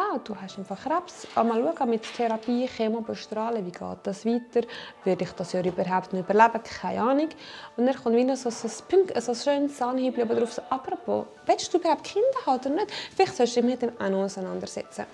ah, 0.00 0.18
du 0.22 0.34
hast 0.34 0.58
einfach 0.58 0.80
Krebs. 0.82 1.26
Ah, 1.34 1.44
mal 1.44 1.62
schauen, 1.62 1.90
mit 1.90 2.02
Therapie, 2.02 2.66
Chemo, 2.66 3.00
Bestrahlen, 3.00 3.64
wie 3.66 3.70
geht 3.70 3.98
das 4.02 4.24
weiter? 4.24 4.66
Würde 5.04 5.24
ich 5.24 5.32
das 5.32 5.52
ja 5.52 5.62
überhaupt 5.62 6.12
nicht 6.12 6.28
überleben? 6.28 6.62
Keine 6.62 7.02
Ahnung. 7.02 7.28
Und 7.76 7.86
dann 7.86 7.94
kommt 7.94 8.16
wieder 8.16 8.36
so, 8.36 8.50
so, 8.50 8.68
ein, 8.68 9.20
so 9.20 9.32
ein 9.32 9.36
schönes 9.36 9.76
Zahnhübel 9.76 10.26
drauf. 10.26 10.52
So, 10.52 10.62
apropos, 10.70 11.26
willst 11.46 11.72
du 11.72 11.78
überhaupt 11.78 12.04
Kinder 12.04 12.26
haben 12.46 12.60
oder 12.60 12.70
nicht? 12.70 12.92
Vielleicht 13.14 13.36
sollst 13.36 13.56
du 13.56 13.60
dich 13.60 13.70
mit 13.70 13.82
dem 13.82 13.92
auch 14.00 14.08
noch 14.08 14.24
auseinandersetzen. 14.24 15.04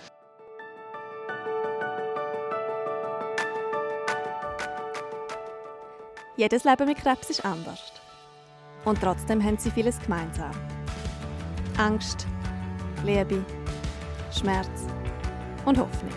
Jedes 6.37 6.65
Leben 6.65 6.87
mit 6.87 6.99
Krebs 6.99 7.31
ist 7.31 7.45
anders. 7.45 7.93
Und 8.85 9.01
trotzdem 9.01 9.43
haben 9.43 9.59
sie 9.59 9.71
vieles 9.71 9.99
gemeinsam. 10.01 10.51
Angst, 11.79 12.27
Liebe, 13.05 13.45
Schmerz 14.39 14.87
und 15.65 15.79
Hoffnung. 15.79 16.13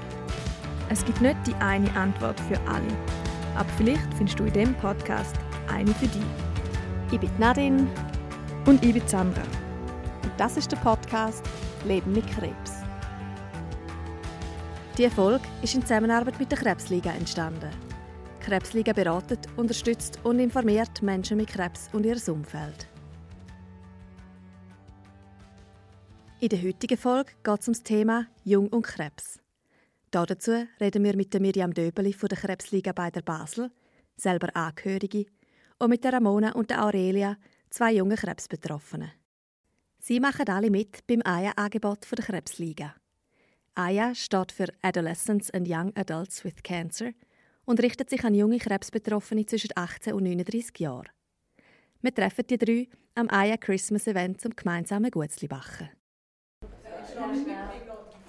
Es 0.90 1.06
gibt 1.06 1.22
nicht 1.22 1.38
die 1.46 1.56
eine 1.56 1.92
Antwort 1.96 2.40
für 2.42 2.60
alle, 2.68 2.88
aber 3.56 3.70
vielleicht 3.78 4.14
findest 4.16 4.40
du 4.40 4.46
in 4.46 4.54
diesem 4.54 4.76
Podcast 4.76 5.36
eine 5.72 5.94
für 5.94 6.08
dich. 6.08 6.22
Ich 7.12 7.20
bin 7.20 7.32
Nadine 7.38 7.88
und 8.66 8.84
ich 8.84 8.94
bin 8.94 9.08
Sandra. 9.08 9.44
Und 10.24 10.32
das 10.38 10.58
ist 10.58 10.72
der 10.72 10.78
Podcast 10.78 11.44
Leben 11.86 12.12
mit 12.14 12.28
Krebs. 12.28 12.84
Die 14.98 15.06
Erfolg 15.06 15.42
ist 15.62 15.76
in 15.76 15.82
Zusammenarbeit 15.82 16.40
mit 16.40 16.52
der 16.52 16.60
Krebsliga 16.60 17.12
entstanden. 17.12 17.70
Die 18.40 18.46
Krebsliga 18.46 18.92
beratet, 18.92 19.48
unterstützt 19.56 20.20
und 20.24 20.40
informiert 20.40 21.02
Menschen 21.02 21.38
mit 21.38 21.48
Krebs 21.48 21.90
und 21.94 22.06
ihr 22.06 22.18
Umfeld. 22.28 22.88
In 26.42 26.48
der 26.48 26.64
heutigen 26.64 26.98
Folge 26.98 27.34
geht 27.44 27.60
es 27.60 27.68
um 27.68 27.74
das 27.74 27.84
Thema 27.84 28.26
Jung 28.46 28.70
und 28.70 28.84
Krebs. 28.84 29.42
Dazu 30.10 30.66
reden 30.80 31.04
wir 31.04 31.14
mit 31.18 31.34
der 31.34 31.42
Miriam 31.42 31.74
Döbeli 31.74 32.14
von 32.14 32.30
der 32.30 32.38
Krebsliga 32.38 32.94
bei 32.94 33.12
der 33.12 33.24
Basel, 33.24 33.72
selber 34.16 34.56
Angehörige, 34.56 35.26
und 35.80 35.90
mit 35.90 36.06
der 36.06 36.14
Ramona 36.14 36.54
und 36.54 36.70
der 36.70 36.86
Aurelia, 36.86 37.36
zwei 37.70 37.92
junge 37.92 38.16
Krebsbetroffenen. 38.16 39.12
Sie 40.00 40.22
machen 40.22 40.48
alle 40.48 40.70
mit 40.70 41.06
beim 41.08 41.22
AYA-Angebot 41.26 42.10
der 42.10 42.24
Krebsliga. 42.24 42.96
AYA 43.76 44.16
steht 44.16 44.54
für 44.54 44.68
Adolescents 44.82 45.52
and 45.52 45.68
Young 45.68 45.92
Adults 45.98 46.46
with 46.46 46.64
Cancer 46.64 47.12
und 47.66 47.84
richtet 47.84 48.10
sich 48.10 48.24
an 48.24 48.34
junge 48.34 48.60
Krebsbetroffene 48.60 49.46
zwischen 49.46 49.72
18 49.76 50.14
und 50.14 50.24
39 50.24 50.80
Jahren. 50.80 51.10
Wir 52.02 52.16
treffen 52.16 52.48
die 52.50 52.58
drei 52.58 52.88
am 53.16 53.30
AYA 53.30 53.58
Christmas 53.58 54.08
Event 54.08 54.40
zum 54.40 54.56
gemeinsamen 54.56 55.12
Gutzli 55.12 55.50
backen. 55.50 55.90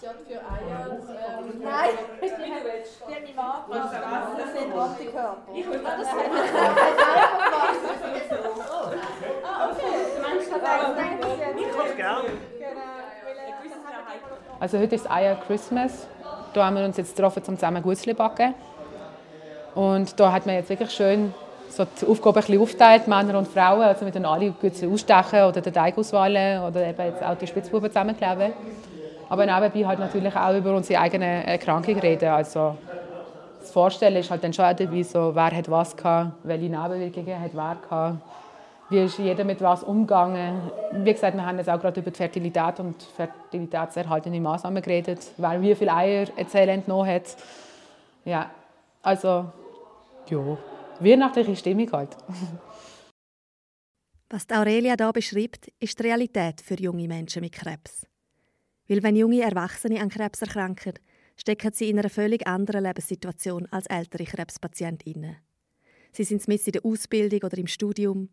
Sie 0.01 0.09
hat 0.09 0.17
für 0.27 0.41
Eier. 0.41 0.99
Ähm, 1.11 1.61
Nein, 1.63 1.91
die 2.21 2.53
hat, 2.53 3.29
die 3.29 3.37
Antikörper. 3.71 5.37
Ich 5.55 5.67
würde 5.67 5.81
das 5.85 6.07
Ah, 9.45 9.71
okay. 9.71 9.85
Du 10.17 10.23
meinst, 10.23 10.49
ich 10.49 11.77
würde 11.77 11.95
gerne. 11.97 12.29
Also 14.59 14.79
heute 14.79 14.95
ist 14.95 15.11
Eier 15.11 15.37
Christmas. 15.47 16.07
Da 16.53 16.67
haben 16.67 16.77
wir 16.77 16.85
uns 16.85 16.97
jetzt 16.97 17.15
getroffen, 17.17 17.43
um 17.47 17.55
zusammen 17.55 17.83
Gutzli 17.83 18.13
backen. 18.13 18.55
Und 19.75 20.19
da 20.19 20.33
hat 20.33 20.47
man 20.47 20.57
jetzt 20.57 20.69
wirklich 20.69 20.91
schön 20.91 21.33
so 21.69 21.87
die 22.01 22.07
Aufgabe 22.07 22.41
ein 22.41 22.47
bisschen 22.47 22.61
aufteilt, 22.61 23.07
Männer 23.07 23.39
und 23.39 23.47
Frauen. 23.47 23.83
Also 23.83 24.05
mit 24.05 24.17
den 24.17 24.27
alle 24.27 24.51
Gutzli 24.51 24.93
ausstechen 24.93 25.45
oder 25.45 25.61
den 25.61 25.73
Teig 25.73 25.97
auswählen 25.97 26.63
oder 26.65 26.85
eben 26.87 27.03
jetzt 27.05 27.23
auch 27.23 27.37
die 27.37 27.47
Spitzbuben 27.47 27.89
zusammenkleben. 27.89 28.53
Aber 29.29 29.47
nebenbei 29.47 29.87
halt 29.87 30.01
natürlich 30.01 30.35
auch 30.35 30.55
über 30.57 30.75
unsere 30.75 31.01
eigene 31.01 31.47
Erkrankung 31.47 31.99
reden. 32.01 32.31
Also 32.31 32.77
das 33.61 33.71
Vorstellen 33.71 34.17
ist 34.17 34.31
halt 34.31 34.43
dann 34.43 34.53
schon 34.53 34.65
auch 34.65 34.75
dabei, 34.75 35.03
so, 35.03 35.35
wer 35.35 35.51
hat 35.51 35.71
was 35.71 35.97
gehabt, 35.97 36.33
welche 36.43 36.65
Nebenwirkungen 36.65 37.41
hat 37.41 37.55
wer 37.55 37.77
gehabt, 37.77 38.19
wie 38.91 38.99
ist 38.99 39.19
jeder 39.19 39.45
mit 39.45 39.61
was 39.61 39.85
umgegangen. 39.85 40.61
Wie 40.93 41.13
gesagt, 41.13 41.37
wir 41.37 41.47
haben 41.47 41.59
jetzt 41.59 41.71
auch 41.71 41.81
gerade 41.81 42.01
über 42.01 42.11
die 42.11 42.17
Fertilität 42.17 42.81
und 42.81 43.01
fertilitätserhaltende 43.03 44.41
Maßnahmen 44.41 44.83
geredet, 44.83 45.21
wer 45.37 45.63
wie 45.63 45.75
viele 45.75 45.95
Eier 45.95 46.27
erzählen 46.37 46.71
entnommen 46.71 47.09
hat. 47.09 47.37
Ja, 48.25 48.51
also 49.03 49.47
ja, 50.29 50.59
weihnachtliche 50.99 51.57
Stimmung 51.57 51.91
halt. 51.93 52.17
Was 54.33 54.49
Aurelia 54.51 54.95
hier 54.97 55.13
beschreibt, 55.13 55.73
ist 55.81 55.99
die 55.99 56.03
Realität 56.05 56.61
für 56.61 56.77
junge 56.77 57.09
Menschen 57.09 57.43
mit 57.43 57.53
Krebs. 57.53 58.07
Weil 58.89 59.03
wenn 59.03 59.17
junge 59.17 59.43
Erwachsene 59.43 60.01
an 60.01 60.09
Krebs 60.09 60.43
erkranken, 60.43 60.95
stecken 61.41 61.73
sie 61.73 61.89
in 61.89 61.99
einer 61.99 62.11
völlig 62.11 62.47
anderen 62.47 62.85
Lebenssituation 62.85 63.67
als 63.71 63.87
ältere 63.87 64.25
Krebspatientinnen. 64.25 65.37
Sie 66.13 66.25
sind 66.25 66.47
mit 66.49 66.67
in 66.67 66.73
der 66.73 66.85
Ausbildung 66.85 67.41
oder 67.45 67.57
im 67.57 67.67
Studium. 67.67 68.29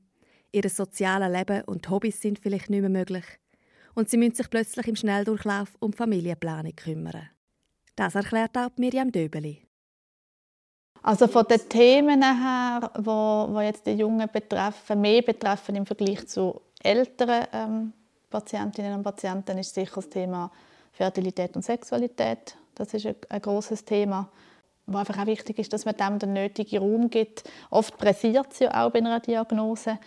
Ihr 0.51 0.69
soziales 0.69 1.31
Leben 1.31 1.63
und 1.65 1.89
Hobbys 1.89 2.21
sind 2.21 2.39
vielleicht 2.39 2.69
nicht 2.69 2.81
mehr 2.81 2.89
möglich. 2.89 3.25
Und 3.95 4.09
sie 4.09 4.17
müssen 4.17 4.35
sich 4.35 4.49
plötzlich 4.49 4.87
im 4.87 4.95
Schnelldurchlauf 4.95 5.75
um 5.79 5.93
Familienplanung 5.93 6.75
kümmern. 6.75 7.29
Das 7.95 8.15
erklärt 8.15 8.57
auch 8.57 8.69
Miriam 8.77 9.11
Döbeli. 9.11 9.65
Also 11.01 11.27
von 11.27 11.45
den 11.45 11.69
Themen 11.69 12.21
her, 12.21 12.91
wo, 12.97 13.47
wo 13.53 13.61
jetzt 13.61 13.85
die 13.85 13.91
Jungen 13.91 14.27
betreffen, 14.31 14.99
mehr 14.99 15.21
betreffen 15.21 15.75
im 15.75 15.85
Vergleich 15.85 16.27
zu 16.27 16.61
älteren 16.83 17.45
ähm, 17.53 17.93
Patientinnen 18.29 18.95
und 18.95 19.03
Patienten, 19.03 19.57
ist 19.57 19.73
sicher 19.73 19.95
das 19.95 20.09
Thema 20.09 20.51
Fertilität 20.91 21.55
und 21.55 21.63
Sexualität. 21.63 22.57
Das 22.77 22.93
ist 22.93 23.05
ein, 23.05 23.15
ein 23.29 23.41
großes 23.41 23.85
Thema, 23.85 24.29
was 24.85 25.09
einfach 25.09 25.23
auch 25.23 25.27
wichtig 25.27 25.59
ist, 25.59 25.73
dass 25.73 25.85
man 25.85 25.95
dem 25.95 26.19
den 26.19 26.33
nötigen 26.33 26.79
Raum 26.79 27.09
gibt. 27.09 27.43
Oft 27.69 27.97
pressiert 27.97 28.47
es 28.51 28.59
ja 28.59 28.85
auch 28.85 28.91
bei 28.91 28.99
einer 28.99 29.19
Diagnose. 29.19 29.99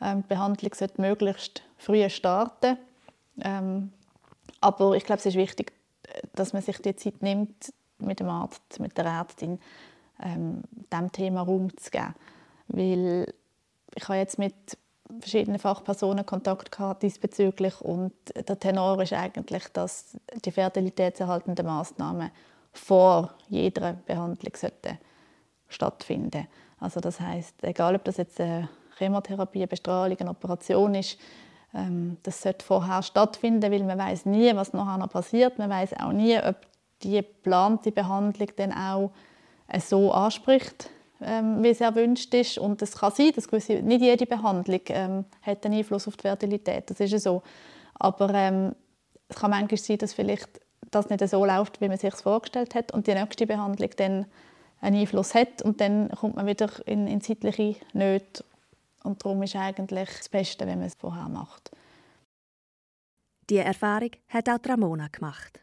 Ähm, 0.00 0.22
die 0.22 0.28
Behandlung 0.28 0.72
sollte 0.74 1.00
möglichst 1.00 1.62
früh 1.76 2.08
starten. 2.08 2.78
Ähm, 3.40 3.92
aber 4.60 4.94
ich 4.94 5.04
glaube, 5.04 5.18
es 5.18 5.26
ist 5.26 5.36
wichtig, 5.36 5.72
dass 6.34 6.52
man 6.52 6.62
sich 6.62 6.78
die 6.78 6.94
Zeit 6.96 7.22
nimmt, 7.22 7.72
mit 7.98 8.20
dem 8.20 8.28
Arzt, 8.28 8.80
mit 8.80 8.96
der 8.96 9.06
Ärztin, 9.06 9.58
ähm, 10.20 10.62
dem 10.92 11.10
Thema 11.12 11.42
Raum 11.42 11.76
zu 11.76 11.90
geben. 11.90 12.14
Weil 12.68 13.34
ich 13.94 14.04
habe 14.04 14.18
jetzt 14.18 14.38
mit 14.38 14.54
verschiedenen 15.20 15.58
Fachpersonen 15.58 16.26
Kontakt 16.26 16.72
gehabt 16.72 17.02
diesbezüglich 17.02 17.80
und 17.80 18.12
der 18.34 18.58
Tenor 18.58 19.00
ist 19.02 19.12
eigentlich, 19.12 19.68
dass 19.72 20.16
die 20.44 20.50
fertilitätserhaltenden 20.50 21.66
Maßnahmen 21.66 22.30
vor 22.72 23.34
jeder 23.48 23.94
Behandlung 24.06 24.54
sollten 24.56 24.98
stattfinden. 25.68 26.46
Also 26.78 27.00
das 27.00 27.20
heißt, 27.20 27.62
egal 27.62 27.94
ob 27.94 28.04
das 28.04 28.16
jetzt 28.16 28.40
eine 28.40 28.68
Chemotherapie, 28.98 29.60
eine 29.60 29.68
Bestrahlung, 29.68 30.18
eine 30.18 30.30
Operation 30.30 30.94
ist, 30.94 31.18
ähm, 31.74 32.18
das 32.22 32.42
sollte 32.42 32.64
vorher 32.64 33.02
stattfinden, 33.02 33.70
weil 33.70 33.82
man 33.84 33.98
weiß 33.98 34.26
nie, 34.26 34.54
was 34.54 34.72
nachher 34.72 34.98
noch 34.98 35.10
passiert. 35.10 35.58
Man 35.58 35.70
weiß 35.70 35.94
auch 35.94 36.12
nie, 36.12 36.38
ob 36.38 36.56
die 37.02 37.12
geplante 37.12 37.92
Behandlung 37.92 38.48
dann 38.56 38.72
auch 38.72 39.10
so 39.78 40.12
anspricht, 40.12 40.90
ähm, 41.24 41.62
wie 41.62 41.68
es 41.68 41.80
erwünscht 41.80 42.32
ist. 42.34 42.58
Und 42.58 42.82
es 42.82 42.96
kann 42.96 43.12
sein, 43.12 43.32
dass 43.34 43.48
gewisse, 43.48 43.74
nicht 43.82 44.02
jede 44.02 44.26
Behandlung 44.26 44.80
ähm, 44.88 45.24
hat 45.42 45.64
einen 45.64 45.78
Einfluss 45.78 46.08
auf 46.08 46.16
die 46.16 46.22
Fertilität. 46.22 46.88
Das 46.90 47.00
ist 47.00 47.22
so. 47.22 47.42
Aber 47.94 48.32
ähm, 48.34 48.74
es 49.28 49.36
kann 49.36 49.50
manchmal 49.50 49.78
sein, 49.78 49.98
dass 49.98 50.12
vielleicht 50.12 50.60
das 50.90 51.08
nicht 51.08 51.26
so 51.26 51.44
läuft, 51.44 51.80
wie 51.80 51.88
man 51.88 51.98
sich 51.98 52.14
vorgestellt 52.14 52.74
hat 52.74 52.92
und 52.92 53.06
die 53.06 53.14
nächste 53.14 53.46
Behandlung 53.46 53.90
dann 53.96 54.26
einen 54.80 55.00
Einfluss 55.00 55.34
hat 55.34 55.62
und 55.62 55.80
dann 55.80 56.10
kommt 56.10 56.36
man 56.36 56.46
wieder 56.46 56.70
in, 56.86 57.06
in 57.06 57.20
zeitliche 57.20 57.76
Nöte. 57.92 58.44
Und 59.04 59.24
darum 59.24 59.42
ist 59.42 59.56
eigentlich 59.56 60.08
das 60.18 60.28
Beste, 60.28 60.66
wenn 60.66 60.78
man 60.78 60.88
es 60.88 60.94
vorher 60.94 61.28
macht. 61.28 61.70
Diese 63.48 63.62
Erfahrung 63.62 64.10
hat 64.28 64.48
auch 64.48 64.58
Ramona 64.68 65.08
gemacht. 65.08 65.61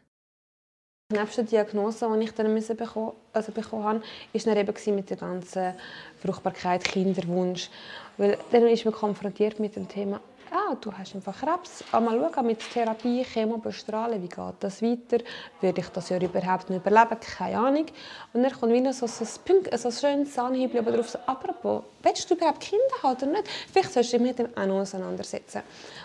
Neben 1.12 1.26
der 1.36 1.44
Diagnose, 1.44 2.08
die 2.16 2.24
ich 2.24 2.32
dann 2.32 2.54
bekommen, 2.54 3.12
also 3.32 3.50
bekommen 3.50 3.84
habe, 3.84 4.00
war 4.32 4.54
dann 4.54 4.94
mit 4.94 5.10
der 5.10 5.16
ganzen 5.16 5.74
Fruchtbarkeit, 6.22 6.84
Kinderwunsch. 6.84 7.68
Weil 8.16 8.38
dann 8.52 8.68
ist 8.68 8.84
man 8.84 8.94
konfrontiert 8.94 9.58
mit 9.58 9.74
dem 9.74 9.88
Thema, 9.88 10.20
ah, 10.52 10.74
du 10.80 10.92
hast 10.92 11.14
einfach 11.14 11.38
Krebs. 11.38 11.84
Ah, 11.92 12.00
mal 12.00 12.18
schauen, 12.18 12.46
mit 12.46 12.60
Therapie, 12.72 13.24
Chemo, 13.24 13.58
Bestrahlen, 13.58 14.22
wie 14.22 14.28
geht 14.28 14.54
das 14.60 14.82
weiter? 14.82 15.24
Würde 15.60 15.80
ich 15.80 15.88
das 15.88 16.08
ja 16.08 16.18
überhaupt 16.18 16.70
nicht 16.70 16.84
überleben? 16.84 17.18
Keine 17.20 17.58
Ahnung. 17.58 17.86
Und 18.32 18.42
dann 18.42 18.52
kommt 18.52 18.72
wieder 18.72 18.92
so, 18.92 19.06
ein, 19.06 19.78
so 19.78 19.88
ein 19.88 19.92
schönes 19.92 20.32
Zahnhübel 20.32 20.82
drauf, 20.82 21.10
so, 21.10 21.18
apropos, 21.26 21.82
willst 22.02 22.30
du 22.30 22.34
überhaupt 22.34 22.60
Kinder 22.60 23.02
haben 23.02 23.16
oder 23.16 23.26
nicht? 23.26 23.48
Vielleicht 23.72 23.92
sollst 23.92 24.12
du 24.12 24.18
dich 24.18 24.26
mit 24.26 24.38
dem 24.38 24.48
auch 24.56 24.66
noch 24.66 24.80
auseinandersetzen. 24.80 25.62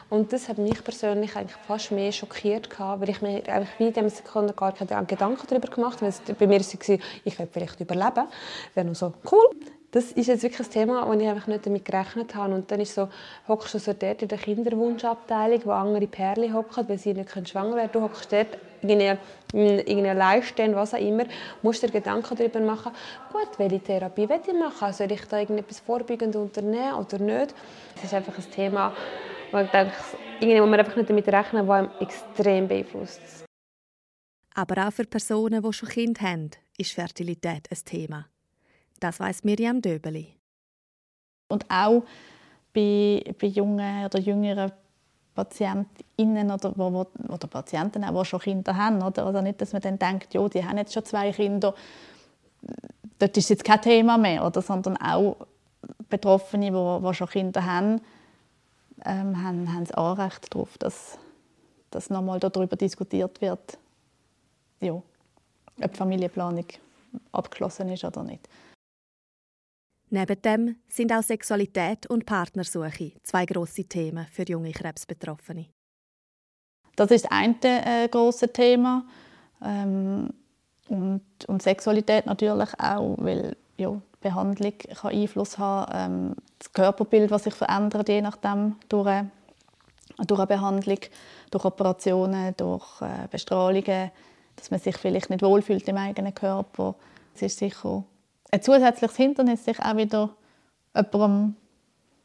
Und 0.10 0.32
das 0.32 0.48
hat 0.50 0.58
mich 0.58 0.84
persönlich 0.84 1.36
eigentlich 1.36 1.58
fast 1.68 1.92
mehr 1.92 2.12
schockiert, 2.12 2.70
weil 2.80 3.10
ich 3.10 3.22
mir 3.22 3.44
eigentlich 3.48 3.80
wie 3.80 3.88
in 3.88 3.94
dieser 3.94 4.10
Sekunde 4.10 4.54
gar 4.54 4.72
keine 4.72 5.06
Gedanken 5.06 5.48
darüber 5.48 5.68
gemacht 5.68 6.02
habe. 6.02 6.14
Bei 6.38 6.48
mir 6.48 6.56
war 6.56 6.62
es, 6.62 6.74
ich 6.74 7.40
werde 7.40 7.52
vielleicht 7.52 7.80
überleben. 7.80 8.28
Wäre 8.74 8.88
noch 8.88 8.96
so, 8.96 9.14
cool, 9.32 9.50
das 9.92 10.12
ist 10.12 10.28
jetzt 10.28 10.44
wirklich 10.44 10.68
ein 10.68 10.74
Thema, 10.74 11.08
wo 11.08 11.14
ich 11.14 11.28
einfach 11.28 11.48
nicht 11.48 11.66
damit 11.66 11.86
gerechnet 11.86 12.36
habe. 12.36 12.54
Und 12.54 12.70
dann 12.70 12.82
ist 12.82 12.96
so, 12.96 13.08
hockst 13.48 13.74
du 13.74 13.80
so 13.80 13.94
dort 13.94 14.22
in 14.22 14.28
der 14.28 14.38
Kinderwunschabteilung, 14.38 15.62
wo 15.66 15.72
andere 15.72 16.08
Perle 16.08 16.52
hocken, 16.54 16.88
weil 16.90 16.98
sie 16.98 17.14
nicht 17.14 17.30
schwanger 17.50 17.76
werden 17.76 17.92
können. 17.92 17.92
Du 17.94 18.02
hockst 18.02 18.32
dort 18.32 18.58
irgendwie, 18.82 19.18
irgendwie 19.54 20.10
allein 20.10 20.44
was 20.76 20.94
auch 20.94 21.00
immer, 21.00 21.26
musst 21.62 21.84
dir 21.84 21.90
Gedanken 21.90 22.36
darüber 22.36 22.60
machen, 22.60 22.92
gut, 23.32 23.58
welche 23.58 23.80
Therapie 23.80 24.28
will 24.28 24.42
ich 24.46 24.54
machen? 24.54 24.94
Soll 24.94 25.12
ich 25.12 25.26
da 25.26 25.40
irgendetwas 25.40 25.80
vorbeugend 25.80 26.36
unternehmen 26.36 26.94
oder 26.96 27.20
nicht? 27.20 27.56
Das 27.96 28.06
ist 28.06 28.14
einfach 28.14 28.38
ein 28.38 28.52
Thema, 28.52 28.94
wo 29.52 29.58
ich 29.60 29.70
denke, 29.70 29.94
irgendwie 30.40 30.60
man 30.60 30.80
einfach 30.80 30.96
nicht 30.96 31.10
damit 31.10 31.28
rechnen, 31.28 31.68
das 31.68 31.76
einem 31.78 31.90
extrem 32.00 32.68
beeinflusst. 32.68 33.46
Aber 34.54 34.88
auch 34.88 34.92
für 34.92 35.06
Personen, 35.06 35.62
die 35.62 35.74
schon 35.74 35.90
Kind 35.90 36.22
haben, 36.22 36.52
ist 36.78 36.94
Fertilität 36.94 37.70
ein 37.70 37.78
Thema. 37.86 38.26
Das 39.00 39.20
weiß 39.20 39.44
Miriam 39.44 39.82
Döbeli. 39.82 40.34
Und 41.50 41.66
auch 41.70 42.04
bei, 42.74 43.24
bei 43.40 43.48
jungen 43.48 44.06
oder 44.06 44.20
jüngeren 44.20 44.72
Patientinnen 45.36 46.50
oder, 46.50 46.72
wo, 46.76 47.06
oder 47.28 47.48
Patienten, 47.48 48.04
auch, 48.04 48.22
die 48.22 48.26
schon 48.26 48.40
Kinder 48.40 48.76
haben. 48.76 49.04
Oder? 49.04 49.26
Also 49.26 49.42
nicht, 49.42 49.62
dass 49.62 49.74
man 49.74 49.82
dann 49.82 50.00
denkt, 50.00 50.34
ja, 50.34 50.48
die 50.48 50.66
haben 50.66 50.78
jetzt 50.78 50.94
schon 50.94 51.06
zwei 51.06 51.32
Kinder, 51.32 51.76
dort 53.20 53.38
ist 53.38 53.50
jetzt 53.50 53.64
kein 53.64 53.82
Thema 53.82 54.18
mehr. 54.18 54.46
Oder? 54.46 54.62
Sondern 54.62 54.98
auch 54.98 55.36
Betroffene, 56.10 56.72
die, 56.72 57.08
die 57.08 57.14
schon 57.14 57.30
Kinder 57.30 57.66
haben, 57.66 58.02
ähm, 59.04 59.44
haben, 59.44 59.74
haben 59.74 59.86
das 59.86 59.92
Anrecht 59.92 60.54
darauf, 60.54 60.78
dass, 60.78 61.18
dass 61.92 62.10
nochmal 62.10 62.40
darüber 62.40 62.76
diskutiert 62.76 63.42
wird, 63.42 63.78
ja, 64.80 64.94
ob 64.94 65.92
die 65.92 65.98
Familienplanung 65.98 66.66
abgeschlossen 67.34 67.90
ist 67.90 68.04
oder 68.04 68.24
nicht. 68.24 68.48
Neben 70.10 70.42
dem 70.42 70.76
sind 70.88 71.12
auch 71.12 71.24
Sexualität 71.24 72.08
und 72.08 72.26
Partnersuche 72.26 73.14
zwei 73.24 73.46
grosse 73.46 73.86
Themen 73.86 74.28
für 74.32 74.44
junge 74.44 74.72
Krebsbetroffene. 74.72 75.68
Das 76.96 77.12
ist 77.12 77.32
eine 77.32 77.58
äh, 77.64 78.08
große 78.08 78.54
Thema 78.54 79.06
ähm, 79.64 80.30
und, 80.88 81.22
und, 81.48 81.62
Sexualität 81.62 82.26
natürlich 82.26 82.80
auch, 82.80 83.16
weil 83.18 83.58
ja, 83.78 84.00
Behandlung 84.22 84.74
kann 84.78 85.12
Einfluss 85.12 85.58
haben 85.58 85.92
ähm, 85.94 86.36
das 86.58 86.72
Körperbild, 86.72 87.32
was 87.32 87.44
sich 87.44 87.54
verändert, 87.54 88.08
je 88.08 88.22
nachdem 88.22 88.76
durch, 88.88 89.08
äh, 89.08 89.24
durch 90.26 90.40
eine 90.40 90.48
Behandlung, 90.48 91.00
durch 91.52 91.66
Operationen, 91.66 92.56
durch 92.56 93.02
äh, 93.02 93.28
Bestrahlungen, 93.30 94.12
dass 94.56 94.72
man 94.72 94.80
sich 94.80 94.96
vielleicht 94.98 95.30
nicht 95.30 95.42
wohlfühlt 95.42 95.88
im 95.88 95.98
eigenen 95.98 96.34
Körper. 96.34 96.96
Es 97.36 97.42
ist 97.42 97.60
sicher 97.60 98.04
ein 98.56 98.62
zusätzliches 98.62 99.18
Hindernis, 99.18 99.66
sich 99.66 99.80
auch 99.80 99.98
wieder 99.98 100.30
jemandem 100.96 101.56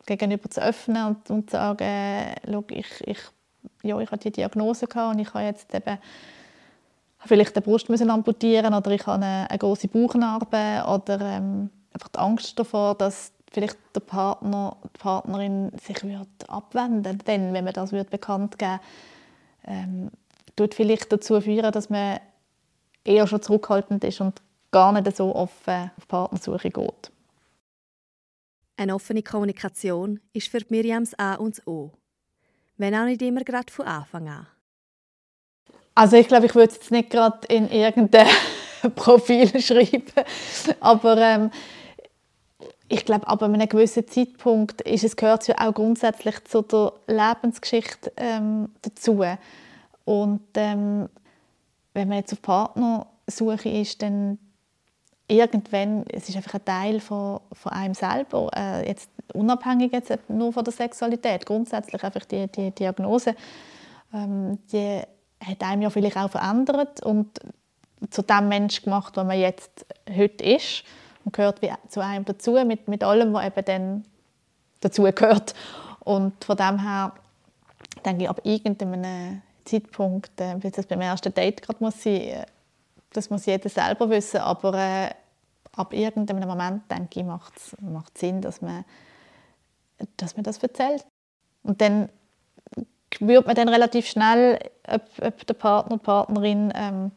gegenüber 0.06 0.50
zu 0.50 0.62
öffnen 0.62 1.16
und, 1.28 1.50
zu 1.50 1.56
sagen, 1.56 1.84
äh, 1.84 2.34
ich, 2.70 3.06
ich, 3.06 3.18
ja, 3.82 3.98
ich 4.00 4.10
hatte 4.10 4.30
die 4.30 4.32
Diagnose 4.32 4.86
und 4.86 5.18
ich 5.18 5.34
habe 5.34 5.44
jetzt 5.44 5.74
eben 5.74 5.98
vielleicht 7.26 7.56
die 7.56 7.60
Brust 7.60 7.88
müssen 7.88 8.10
amputieren 8.10 8.74
oder 8.74 8.90
ich 8.92 9.06
habe 9.06 9.24
eine, 9.24 9.50
eine 9.50 9.58
große 9.58 9.88
Bauchnarbe 9.88 10.84
oder 10.88 11.20
ähm, 11.20 11.70
einfach 11.92 12.08
die 12.08 12.18
Angst 12.18 12.58
davor, 12.58 12.94
dass 12.94 13.32
vielleicht 13.52 13.76
der 13.94 14.00
Partner, 14.00 14.76
die 14.84 14.98
Partnerin 14.98 15.72
sich 15.82 16.02
wird 16.04 16.48
abwenden. 16.48 17.18
Denn 17.26 17.52
wenn 17.52 17.64
man 17.64 17.74
das 17.74 17.90
bekannt 17.90 18.58
geben 18.58 18.80
ähm, 19.66 20.10
tut 20.56 20.74
vielleicht 20.74 21.12
dazu 21.12 21.40
führen, 21.40 21.72
dass 21.72 21.90
man 21.90 22.20
eher 23.04 23.26
schon 23.26 23.42
zurückhaltend 23.42 24.04
ist 24.04 24.20
und 24.20 24.40
gar 24.70 24.92
nicht 24.92 25.16
so 25.16 25.34
offen 25.34 25.90
auf 25.96 26.08
Partnersuche 26.08 26.70
geht. 26.70 27.12
Eine 28.76 28.94
offene 28.94 29.22
Kommunikation 29.22 30.20
ist 30.32 30.48
für 30.48 30.60
Miriams 30.68 31.18
A 31.18 31.34
und 31.34 31.58
das 31.58 31.66
O. 31.66 31.92
Wenn 32.76 32.94
auch 32.94 33.04
nicht 33.04 33.20
immer 33.20 33.44
gerade 33.44 33.70
von 33.70 33.86
Anfang 33.86 34.28
an. 34.28 34.46
Also 35.94 36.16
ich 36.16 36.28
glaube, 36.28 36.46
ich 36.46 36.54
würde 36.54 36.70
es 36.70 36.76
jetzt 36.76 36.90
nicht 36.90 37.10
gerade 37.10 37.46
in 37.48 37.68
irgendein 37.70 38.28
Profil 38.94 39.60
schreiben, 39.60 40.04
aber 40.80 41.16
ähm, 41.18 41.50
ich 42.88 43.04
glaube, 43.04 43.26
ab 43.28 43.42
einem 43.42 43.68
gewissen 43.68 44.08
Zeitpunkt 44.08 44.80
ist 44.80 45.04
es 45.04 45.14
gehört 45.14 45.46
ja 45.46 45.54
auch 45.58 45.72
grundsätzlich 45.72 46.42
zu 46.44 46.62
der 46.62 46.92
Lebensgeschichte 47.06 48.12
ähm, 48.16 48.70
dazu. 48.82 49.24
Und 50.04 50.40
ähm, 50.54 51.08
wenn 51.94 52.08
man 52.08 52.18
jetzt 52.18 52.32
auf 52.32 52.42
Partnersuche 52.42 53.68
ist, 53.68 54.02
dann 54.02 54.38
irgendwann, 55.30 56.04
es 56.08 56.28
ist 56.28 56.36
einfach 56.36 56.54
ein 56.54 56.64
Teil 56.64 57.00
von, 57.00 57.40
von 57.52 57.72
einem 57.72 57.94
selber, 57.94 58.50
äh, 58.54 58.86
jetzt 58.88 59.10
unabhängig 59.32 59.92
jetzt 59.92 60.12
nur 60.28 60.52
von 60.52 60.64
der 60.64 60.72
Sexualität, 60.72 61.46
grundsätzlich 61.46 62.02
einfach 62.02 62.24
die, 62.24 62.48
die 62.48 62.70
Diagnose, 62.72 63.34
ähm, 64.12 64.58
die 64.72 65.00
hat 65.42 65.62
einem 65.62 65.82
ja 65.82 65.90
vielleicht 65.90 66.16
auch 66.16 66.30
verändert 66.30 67.02
und 67.04 67.38
zu 68.10 68.22
dem 68.22 68.48
Mensch 68.48 68.82
gemacht, 68.82 69.16
der 69.16 69.24
man 69.24 69.38
jetzt 69.38 69.86
heute 70.14 70.44
ist 70.44 70.84
und 71.24 71.32
gehört 71.32 71.62
wie 71.62 71.70
zu 71.88 72.00
einem 72.00 72.24
dazu, 72.24 72.52
mit, 72.64 72.88
mit 72.88 73.04
allem, 73.04 73.32
was 73.32 73.46
eben 73.46 73.64
dann 73.64 74.04
dazu 74.80 75.02
gehört. 75.02 75.54
Und 76.00 76.44
von 76.44 76.56
dem 76.56 76.80
her 76.80 77.12
denke 78.04 78.24
ich, 78.24 78.28
ab 78.28 78.40
irgendeinem 78.44 79.42
Zeitpunkt, 79.64 80.40
äh, 80.40 80.56
wie 80.62 80.70
das 80.70 80.86
beim 80.86 81.00
ersten 81.02 81.32
Date 81.32 81.62
gerade 81.62 81.82
muss 81.82 82.02
sein, 82.02 82.20
äh, 82.20 82.46
das 83.12 83.28
muss 83.28 83.46
jeder 83.46 83.68
selber 83.68 84.08
wissen, 84.08 84.38
aber 84.38 84.74
äh, 84.74 85.10
ab 85.76 85.92
irgendeinem 85.92 86.48
Moment, 86.48 86.90
denke 86.90 87.20
ich, 87.20 87.26
macht 87.26 87.56
es 87.56 88.20
Sinn, 88.20 88.40
dass 88.40 88.60
man, 88.60 88.84
dass 90.16 90.36
man 90.36 90.44
das 90.44 90.58
erzählt. 90.58 91.04
Und 91.62 91.80
dann 91.80 92.08
spürt 93.12 93.46
man 93.46 93.54
dann 93.54 93.68
relativ 93.68 94.06
schnell, 94.06 94.58
ob, 94.88 95.02
ob 95.22 95.46
der 95.46 95.54
Partner 95.54 95.96
die 95.96 96.02
Partnerin 96.02 96.72
ähm, 96.74 97.10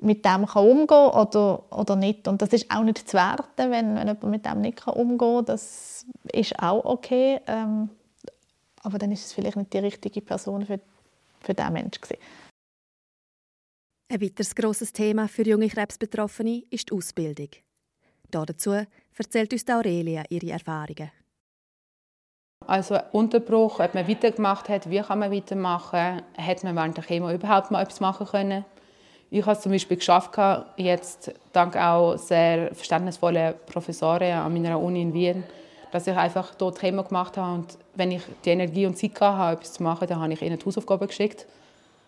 mit 0.00 0.24
dem 0.24 0.46
kann 0.46 0.66
umgehen 0.66 0.86
kann 0.86 1.10
oder, 1.10 1.72
oder 1.72 1.96
nicht. 1.96 2.28
Und 2.28 2.42
das 2.42 2.52
ist 2.52 2.70
auch 2.70 2.82
nicht 2.82 3.08
zu 3.08 3.16
werten, 3.16 3.70
wenn, 3.70 3.96
wenn 3.96 4.08
jemand 4.08 4.24
mit 4.24 4.46
dem 4.46 4.60
nicht 4.60 4.86
umgehen 4.86 5.18
kann. 5.18 5.44
Das 5.46 6.06
ist 6.32 6.62
auch 6.62 6.84
okay. 6.84 7.40
Ähm, 7.46 7.90
aber 8.82 8.98
dann 8.98 9.10
ist 9.10 9.26
es 9.26 9.32
vielleicht 9.32 9.56
nicht 9.56 9.72
die 9.72 9.78
richtige 9.78 10.20
Person 10.20 10.64
für, 10.66 10.80
für 11.40 11.54
diesen 11.54 11.72
Menschen. 11.72 12.00
Gewesen. 12.00 12.22
Ein 14.08 14.22
weiteres 14.22 14.54
grosses 14.54 14.92
Thema 14.92 15.26
für 15.26 15.42
junge 15.42 15.68
Krebsbetroffene 15.68 16.62
ist 16.70 16.90
die 16.90 16.94
Ausbildung. 16.94 17.48
Dazu 18.30 18.70
erzählt 19.18 19.52
uns 19.52 19.68
Aurelia 19.68 20.22
ihre 20.28 20.52
Erfahrungen. 20.52 21.10
Also 22.64 23.00
Unterbruch, 23.10 23.80
ob 23.80 23.94
man 23.94 24.06
weitergemacht 24.06 24.68
hat, 24.68 24.88
wie 24.88 25.00
kann 25.00 25.18
man 25.18 25.32
weitermachen, 25.32 26.22
hat 26.38 26.62
man 26.62 26.76
während 26.76 26.96
der 26.96 27.02
Chemo 27.02 27.32
überhaupt 27.32 27.72
mal 27.72 27.82
etwas 27.82 27.98
machen 27.98 28.28
können. 28.28 28.64
Ich 29.30 29.44
habe 29.44 29.56
es 29.56 29.62
zum 29.62 29.72
Beispiel 29.72 29.96
geschafft, 29.96 30.38
jetzt 30.76 31.34
dank 31.52 31.76
auch 31.76 32.16
sehr 32.16 32.72
verständnisvollen 32.76 33.54
Professoren 33.66 34.34
an 34.34 34.52
meiner 34.52 34.80
Uni 34.80 35.02
in 35.02 35.14
Wien, 35.14 35.42
dass 35.90 36.06
ich 36.06 36.16
einfach 36.16 36.54
dort 36.54 36.78
Chemo 36.78 37.02
gemacht 37.02 37.36
habe 37.36 37.54
und 37.54 37.76
wenn 37.96 38.12
ich 38.12 38.22
die 38.44 38.50
Energie 38.50 38.86
und 38.86 38.96
Zeit 38.96 39.20
hatte, 39.20 39.58
etwas 39.58 39.72
zu 39.72 39.82
machen, 39.82 40.06
dann 40.06 40.20
habe 40.20 40.32
ich 40.32 40.42
ihnen 40.42 40.60
die 40.60 40.64
Hausaufgaben 40.64 41.08
geschickt 41.08 41.46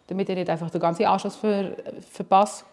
damit 0.09 0.29
ich 0.29 0.35
nicht 0.35 0.51
einfach 0.51 0.71
den 0.71 0.81
ganzen 0.81 1.07
Anschluss 1.07 1.37
ver 1.37 1.73
verpasse. 2.11 2.65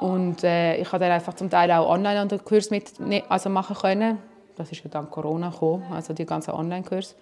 Und 0.00 0.44
äh, 0.44 0.76
ich 0.76 0.92
habe 0.92 1.04
dann 1.04 1.12
einfach 1.12 1.34
zum 1.34 1.50
Teil 1.50 1.70
auch 1.72 1.88
online 1.88 2.20
an 2.20 2.28
den 2.28 2.44
Kurs 2.44 2.70
mit 2.70 2.98
ne, 3.00 3.24
also 3.28 3.50
machen 3.50 3.76
können. 3.76 4.18
Das 4.56 4.70
ist 4.70 4.84
ja 4.84 4.90
dann 4.90 5.10
Corona 5.10 5.50
gekommen, 5.50 5.92
also 5.92 6.12
die 6.12 6.26
ganzen 6.26 6.52
Online-Kurs. 6.52 7.16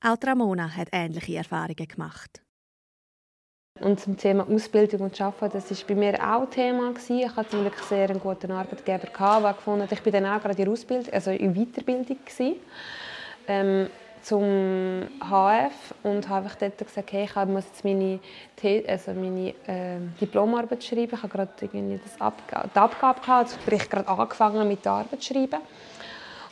Auch 0.00 0.16
Ramona 0.24 0.74
hat 0.74 0.88
ähnliche 0.92 1.36
Erfahrungen 1.36 1.88
gemacht. 1.88 2.40
Und 3.80 4.00
zum 4.00 4.16
Thema 4.16 4.48
Ausbildung 4.48 5.02
und 5.02 5.20
Arbeiten, 5.20 5.52
das 5.52 5.70
war 5.70 5.86
bei 5.88 5.94
mir 5.94 6.14
auch 6.14 6.48
Thema. 6.50 6.92
Ich 7.08 7.36
hatte 7.36 7.50
zum 7.50 7.60
Glück 7.60 7.78
sehr 7.78 8.10
einen 8.10 8.20
guten 8.20 8.50
Arbeitgeber, 8.50 9.06
der 9.06 9.52
gefunden 9.52 9.82
hat, 9.82 9.92
ich 9.92 10.04
war 10.04 10.12
dann 10.12 10.26
auch 10.26 10.42
gerade 10.42 10.60
in 10.60 10.68
Ausbildung, 10.68 11.12
also 11.12 11.30
in 11.30 11.54
Weiterbildung. 11.54 12.16
Ähm, 13.46 13.88
zum 14.22 15.08
HF 15.20 15.94
und 16.02 16.28
habe 16.28 16.50
dort 16.58 16.78
gesagt, 16.78 17.12
hey, 17.12 17.24
ich 17.24 17.34
muss 17.46 17.64
jetzt 17.64 17.84
meine, 17.84 18.20
also 18.86 19.12
meine 19.12 19.50
äh, 19.66 19.98
Diplomarbeit 20.20 20.82
schreiben. 20.84 21.14
Ich 21.14 21.22
habe 21.22 21.28
gerade 21.28 21.52
irgendwie 21.60 22.00
das 22.02 22.20
Abg 22.20 22.42
die 22.48 22.78
Abgabe 22.78 23.20
gehabt, 23.20 23.28
also 23.28 23.56
sprich 23.60 23.88
gerade 23.88 24.08
angefangen 24.08 24.66
mit 24.68 24.84
der 24.84 24.92
Arbeit 24.92 25.22
zu 25.22 25.32
schreiben. 25.32 25.60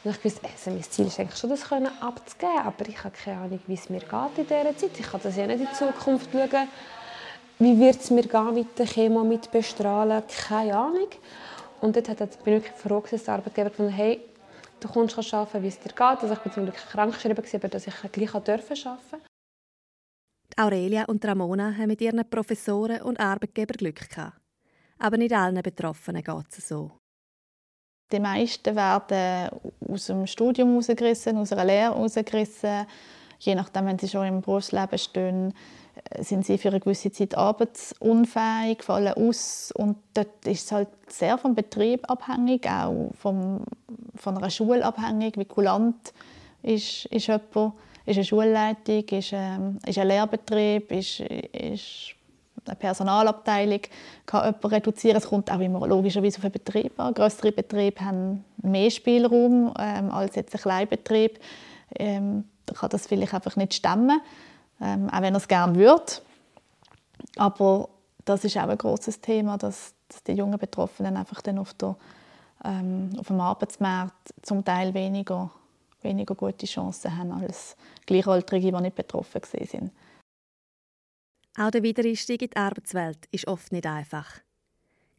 Und 0.04 0.10
ich 0.12 0.24
wusste, 0.24 0.46
also 0.46 0.70
mein 0.70 0.82
Ziel 0.84 1.06
ist 1.06 1.18
eigentlich 1.18 1.38
schon, 1.38 1.50
das 1.50 1.64
abzugeben, 1.72 2.58
aber 2.64 2.88
ich 2.88 3.02
habe 3.02 3.14
keine 3.24 3.40
Ahnung, 3.40 3.60
wie 3.66 3.74
es 3.74 3.90
mir 3.90 4.00
geht 4.00 4.38
in 4.38 4.46
dieser 4.46 4.76
Zeit. 4.76 5.00
Ich 5.00 5.10
kann 5.10 5.20
das 5.22 5.36
ja 5.36 5.46
nicht 5.46 5.60
in 5.60 5.66
die 5.66 5.72
Zukunft 5.72 6.30
schauen. 6.32 6.68
Wie 7.58 7.80
wird 7.80 7.96
es 7.96 8.10
mir 8.10 8.22
gehen 8.22 8.54
mit 8.54 8.78
der 8.78 8.86
Chemo, 8.86 9.24
mit 9.24 9.50
Bestrahlen? 9.50 10.22
Keine 10.48 10.76
Ahnung. 10.76 11.08
Und 11.80 11.96
dort 11.96 12.08
hat 12.08 12.18
bin 12.44 12.58
ich 12.58 12.64
wirklich 12.64 12.72
froh, 12.74 13.02
dass 13.10 13.24
der 13.24 13.34
Arbeitgeber 13.34 13.70
gefunden 13.70 13.92
hey, 13.92 14.20
du 14.80 14.88
kommst 14.88 15.18
arbeiten, 15.34 15.62
wie 15.62 15.68
es 15.68 15.78
dir 15.78 15.90
geht. 15.90 16.00
Also 16.00 16.32
ich 16.32 16.44
war 16.44 16.52
zum 16.52 16.64
Glück 16.64 16.76
krankgeschrieben, 16.76 17.44
aber 17.54 17.68
dass 17.68 17.86
ich 17.86 17.94
gleich 18.12 18.34
arbeiten 18.34 18.66
durfte. 18.68 19.20
Aurelia 20.56 21.04
und 21.04 21.24
Ramona 21.24 21.74
haben 21.76 21.88
mit 21.88 22.00
ihren 22.00 22.28
Professoren 22.28 23.02
und 23.02 23.20
Arbeitgebern 23.20 23.76
Glück 23.76 24.08
gehabt. 24.08 24.40
Aber 24.98 25.18
nicht 25.18 25.34
allen 25.34 25.60
Betroffenen 25.62 26.22
geht 26.22 26.46
es 26.56 26.68
so. 26.68 26.92
Die 28.12 28.20
meisten 28.20 28.74
werden 28.76 29.50
aus 29.86 30.06
dem 30.06 30.26
Studium 30.26 30.70
herausgerissen, 30.70 31.36
aus 31.36 31.52
einer 31.52 31.64
Lehre 31.64 31.94
herausgerissen. 31.94 32.86
Je 33.40 33.54
nachdem, 33.54 33.86
wenn 33.86 33.98
sie 33.98 34.08
schon 34.08 34.26
im 34.26 34.40
Berufsleben 34.40 34.98
stehen, 34.98 35.52
sind 36.20 36.46
sie 36.46 36.58
für 36.58 36.68
eine 36.68 36.80
gewisse 36.80 37.10
Zeit 37.10 37.36
arbeitsunfähig, 37.36 38.82
fallen 38.82 39.14
aus. 39.14 39.72
Und 39.74 39.96
dort 40.14 40.46
ist 40.46 40.66
es 40.66 40.72
halt 40.72 40.88
sehr 41.08 41.38
vom 41.38 41.54
Betrieb 41.54 42.08
abhängig, 42.10 42.68
auch 42.68 43.10
vom, 43.18 43.64
von 44.14 44.36
einer 44.36 44.50
Schule 44.50 44.84
abhängig, 44.84 45.36
wie 45.36 45.44
kulant 45.44 46.12
ist, 46.62 47.06
ist 47.06 47.26
jemand, 47.26 47.74
ist 48.04 48.16
eine 48.16 48.24
Schulleitung, 48.24 49.04
ist, 49.08 49.32
ähm, 49.32 49.78
ist 49.86 49.98
ein 49.98 50.08
Lehrbetrieb, 50.08 50.90
ist, 50.92 51.20
ist 51.20 52.16
eine 52.66 52.76
Personalabteilung 52.76 53.80
kann 54.26 54.44
jemand 54.44 54.72
reduzieren. 54.72 55.16
Es 55.16 55.28
kommt 55.28 55.50
auch 55.50 55.60
immer 55.60 55.86
logischerweise 55.86 56.38
auf 56.38 56.42
den 56.42 56.52
Betrieb 56.52 56.98
an. 56.98 57.14
Größere 57.14 57.52
Betriebe 57.52 58.04
haben 58.04 58.44
mehr 58.62 58.90
Spielraum 58.90 59.72
ähm, 59.78 60.10
als 60.10 60.34
jetzt 60.34 60.54
ein 60.54 60.60
Kleinbetrieb. 60.60 61.38
Ähm, 61.96 62.44
da 62.66 62.74
kann 62.74 62.90
das 62.90 63.06
vielleicht 63.06 63.34
einfach 63.34 63.54
nicht 63.56 63.74
stemmen, 63.74 64.20
ähm, 64.80 65.08
auch 65.10 65.22
wenn 65.22 65.34
er 65.34 65.38
es 65.38 65.48
gerne 65.48 65.74
würde. 65.76 66.12
Aber 67.36 67.88
das 68.24 68.44
ist 68.44 68.56
auch 68.56 68.68
ein 68.68 68.78
großes 68.78 69.20
Thema, 69.20 69.56
dass, 69.56 69.94
dass, 70.08 70.22
die 70.22 70.32
jungen 70.32 70.58
Betroffenen 70.58 71.16
einfach 71.16 71.40
dann 71.42 71.58
auf, 71.58 71.74
der, 71.74 71.96
ähm, 72.64 73.10
auf 73.18 73.28
dem 73.28 73.40
Arbeitsmarkt 73.40 74.34
zum 74.42 74.64
Teil 74.64 74.92
weniger, 74.94 75.50
weniger 76.02 76.34
gute 76.34 76.66
Chancen 76.66 77.16
haben 77.16 77.32
als 77.32 77.76
Gleichaltrige, 78.06 78.72
die 78.72 78.82
nicht 78.82 78.96
betroffen 78.96 79.40
sind. 79.44 79.92
Auch 81.58 81.70
der 81.70 81.82
Wiedereinstieg 81.82 82.42
in 82.42 82.50
die 82.50 82.56
Arbeitswelt 82.56 83.26
ist 83.30 83.46
oft 83.46 83.72
nicht 83.72 83.86
einfach. 83.86 84.40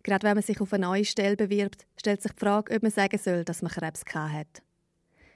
Gerade 0.04 0.28
wenn 0.28 0.36
man 0.36 0.44
sich 0.44 0.62
auf 0.62 0.72
eine 0.72 0.86
neue 0.86 1.04
Stelle 1.04 1.36
bewirbt, 1.36 1.86
stellt 1.98 2.22
sich 2.22 2.32
die 2.32 2.40
Frage, 2.40 2.76
ob 2.76 2.84
man 2.84 2.92
sagen 2.92 3.18
soll, 3.18 3.44
dass 3.44 3.62
man 3.62 3.72
Krebs 3.72 4.04
hat. 4.14 4.62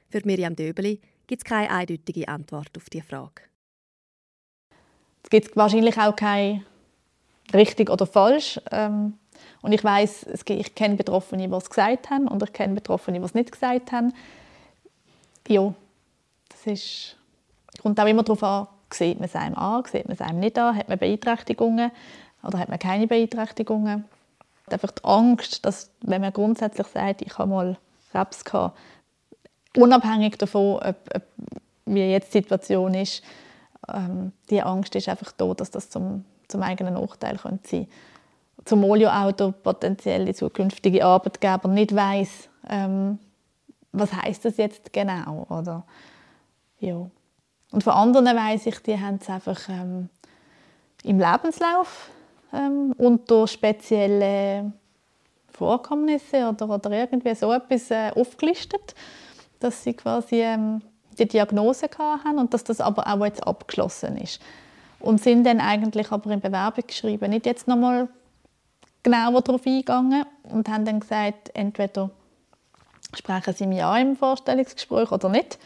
Für 0.10 0.22
Miriam 0.24 0.56
Döbeli 0.56 1.02
gibt 1.26 1.42
es 1.42 1.46
keine 1.46 1.72
eindeutige 1.72 2.28
Antwort 2.28 2.78
auf 2.78 2.90
diese 2.90 3.04
Frage. 3.04 3.51
Es 5.24 5.30
gibt 5.30 5.56
wahrscheinlich 5.56 5.98
auch 5.98 6.16
kein 6.16 6.66
richtig 7.54 7.90
oder 7.90 8.06
falsch. 8.06 8.60
Ähm, 8.72 9.14
und 9.62 9.74
ich 9.74 9.84
weiß, 9.84 10.28
ich 10.48 10.76
kenne 10.76 10.96
Betroffene, 10.96 11.48
die 11.48 11.54
es 11.54 11.70
gesagt 11.70 12.10
haben, 12.10 12.28
und 12.28 12.42
ich 12.42 12.54
kenne 12.54 12.74
Betroffene, 12.74 13.20
die 13.20 13.26
es 13.26 13.34
nicht 13.34 13.52
gesagt 13.52 13.92
haben. 13.92 14.14
Ja, 15.48 15.74
das 16.50 16.68
ist, 16.68 17.18
kommt 17.82 18.00
auch 18.00 18.08
immer 18.08 18.24
darauf 18.24 18.44
an, 18.44 18.68
sieht 18.92 19.20
man 19.20 19.26
es 19.26 19.36
einem 19.36 19.56
an, 19.56 19.84
sieht 19.86 20.06
man 20.06 20.14
es 20.14 20.22
einem 20.22 20.40
nicht 20.40 20.58
an, 20.58 20.76
hat 20.76 20.90
man 20.90 20.98
Beeinträchtigungen 20.98 21.92
oder 22.44 22.60
hat 22.60 22.70
man 22.70 22.80
keine 22.80 23.08
Beeinträchtigungen. 23.08 24.06
Einfach 24.68 24.92
die 24.92 25.04
Angst, 25.04 25.66
dass, 25.66 25.92
wenn 26.02 26.22
man 26.22 26.34
grundsätzlich 26.34 26.88
sagt, 26.88 27.22
ich 27.22 27.38
habe 27.38 27.50
mal 27.50 27.78
Krebs 28.12 28.44
gehabt, 28.44 28.78
unabhängig 29.76 30.38
davon, 30.38 30.78
ob, 30.78 30.96
ob, 31.14 31.24
wie 31.86 32.04
jetzt 32.04 32.34
die 32.34 32.40
Situation 32.40 32.94
ist, 32.94 33.24
ähm, 33.88 34.32
die 34.50 34.62
Angst 34.62 34.96
ist 34.96 35.10
einfach 35.10 35.32
da, 35.32 35.54
dass 35.54 35.72
das 35.72 35.90
zum, 35.90 36.26
zum 36.48 36.62
eigenen 36.62 36.96
Nachteil 36.96 37.38
könnte 37.38 37.68
sein 37.70 37.88
Zumal 38.64 39.02
ja 39.02 39.26
auch 39.26 39.32
der 39.32 39.52
potenzielle 39.52 40.34
zukünftige 40.36 41.04
Arbeitgeber 41.04 41.68
nicht 41.68 41.96
weiß, 41.96 42.50
ähm, 42.70 43.18
was 43.92 44.14
heißt 44.14 44.46
das 44.46 44.58
jetzt 44.58 44.94
genau, 44.94 45.48
oder? 45.50 45.84
Ja. 46.80 47.10
Und 47.72 47.84
von 47.84 47.94
anderen 47.94 48.26
weiß 48.26 48.68
ich, 48.68 48.80
die 48.80 49.00
haben 49.00 49.18
es 49.20 49.30
einfach 49.30 49.68
ähm, 49.70 50.10
im 51.04 51.20
Lebenslauf 51.20 52.10
ähm, 52.54 52.94
unter 52.98 53.48
spezielle 53.48 54.72
Vorkommnisse 55.50 56.48
oder, 56.50 56.70
oder 56.70 56.92
irgendwie 56.92 57.34
so 57.34 57.52
etwas 57.52 57.90
äh, 57.90 58.12
aufgelistet, 58.16 58.94
dass 59.60 59.84
sie 59.84 59.94
quasi 59.94 60.42
ähm, 60.42 60.82
die 61.18 61.28
Diagnose 61.28 61.90
haben 61.98 62.38
und 62.38 62.54
dass 62.54 62.64
das 62.64 62.82
aber 62.82 63.08
auch 63.08 63.26
jetzt 63.26 63.46
abgeschlossen 63.46 64.18
ist. 64.18 64.42
Und 65.00 65.22
sind 65.22 65.46
dann 65.46 65.60
eigentlich 65.60 66.12
aber 66.12 66.30
in 66.32 66.42
Bewerbung 66.42 66.86
geschrieben, 66.86 67.32
nicht 67.32 67.46
jetzt 67.46 67.68
nochmal 67.68 68.08
genauer 69.04 69.42
darauf 69.42 69.66
eingegangen 69.66 70.26
und 70.44 70.70
haben 70.70 70.86
dann 70.86 71.00
gesagt, 71.00 71.50
entweder 71.56 72.12
sprechen 73.14 73.54
sie 73.54 73.68
mir 73.68 73.80
Ja 73.80 73.98
im 73.98 74.16
Vorstellungsgespräch 74.16 75.12
oder 75.12 75.30
nicht. 75.30 75.58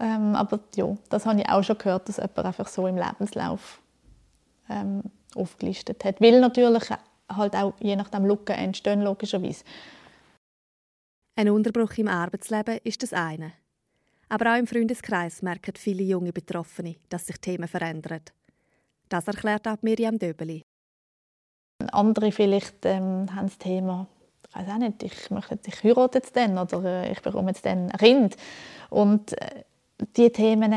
Ähm, 0.00 0.34
aber 0.34 0.60
ja, 0.74 0.96
das 1.08 1.26
habe 1.26 1.40
ich 1.40 1.48
auch 1.48 1.62
schon 1.62 1.78
gehört, 1.78 2.08
dass 2.08 2.16
jemand 2.16 2.38
einfach 2.38 2.68
so 2.68 2.86
im 2.86 2.96
Lebenslauf 2.96 3.80
ähm, 4.68 5.02
aufgelistet 5.34 6.04
hat. 6.04 6.20
Weil 6.20 6.40
natürlich 6.40 6.90
halt 7.34 7.54
auch 7.54 7.74
je 7.80 7.96
nachdem 7.96 8.26
Lücken 8.26 8.56
entstehen, 8.56 9.02
logischerweise. 9.02 9.64
Ein 11.38 11.50
Unterbruch 11.50 11.92
im 11.98 12.08
Arbeitsleben 12.08 12.78
ist 12.84 13.02
das 13.02 13.12
eine. 13.12 13.52
Aber 14.28 14.52
auch 14.52 14.58
im 14.58 14.66
Freundeskreis 14.66 15.42
merken 15.42 15.74
viele 15.76 16.02
junge 16.02 16.32
Betroffene, 16.32 16.96
dass 17.08 17.26
sich 17.26 17.38
Themen 17.38 17.68
verändern. 17.68 18.22
Das 19.08 19.28
erklärt 19.28 19.68
auch 19.68 19.82
Miriam 19.82 20.18
Döbeli. 20.18 20.62
Andere 21.92 22.32
vielleicht 22.32 22.84
ähm, 22.84 23.26
haben 23.34 23.46
das 23.46 23.58
Thema, 23.58 24.06
ich 24.48 24.56
weiß 24.56 24.68
auch 24.68 24.78
nicht, 24.78 25.02
ich, 25.02 25.30
möchte, 25.30 25.58
ich 25.66 25.84
heirate 25.84 26.18
jetzt 26.18 26.34
dann 26.34 26.58
oder 26.58 26.82
äh, 26.84 27.12
ich 27.12 27.20
bekomme 27.20 27.50
jetzt 27.50 27.64
dann 27.64 27.90
ein 27.90 27.98
Kind. 27.98 28.36
Und 28.90 29.40
äh, 29.40 29.62
diese 30.16 30.32
Themen 30.32 30.72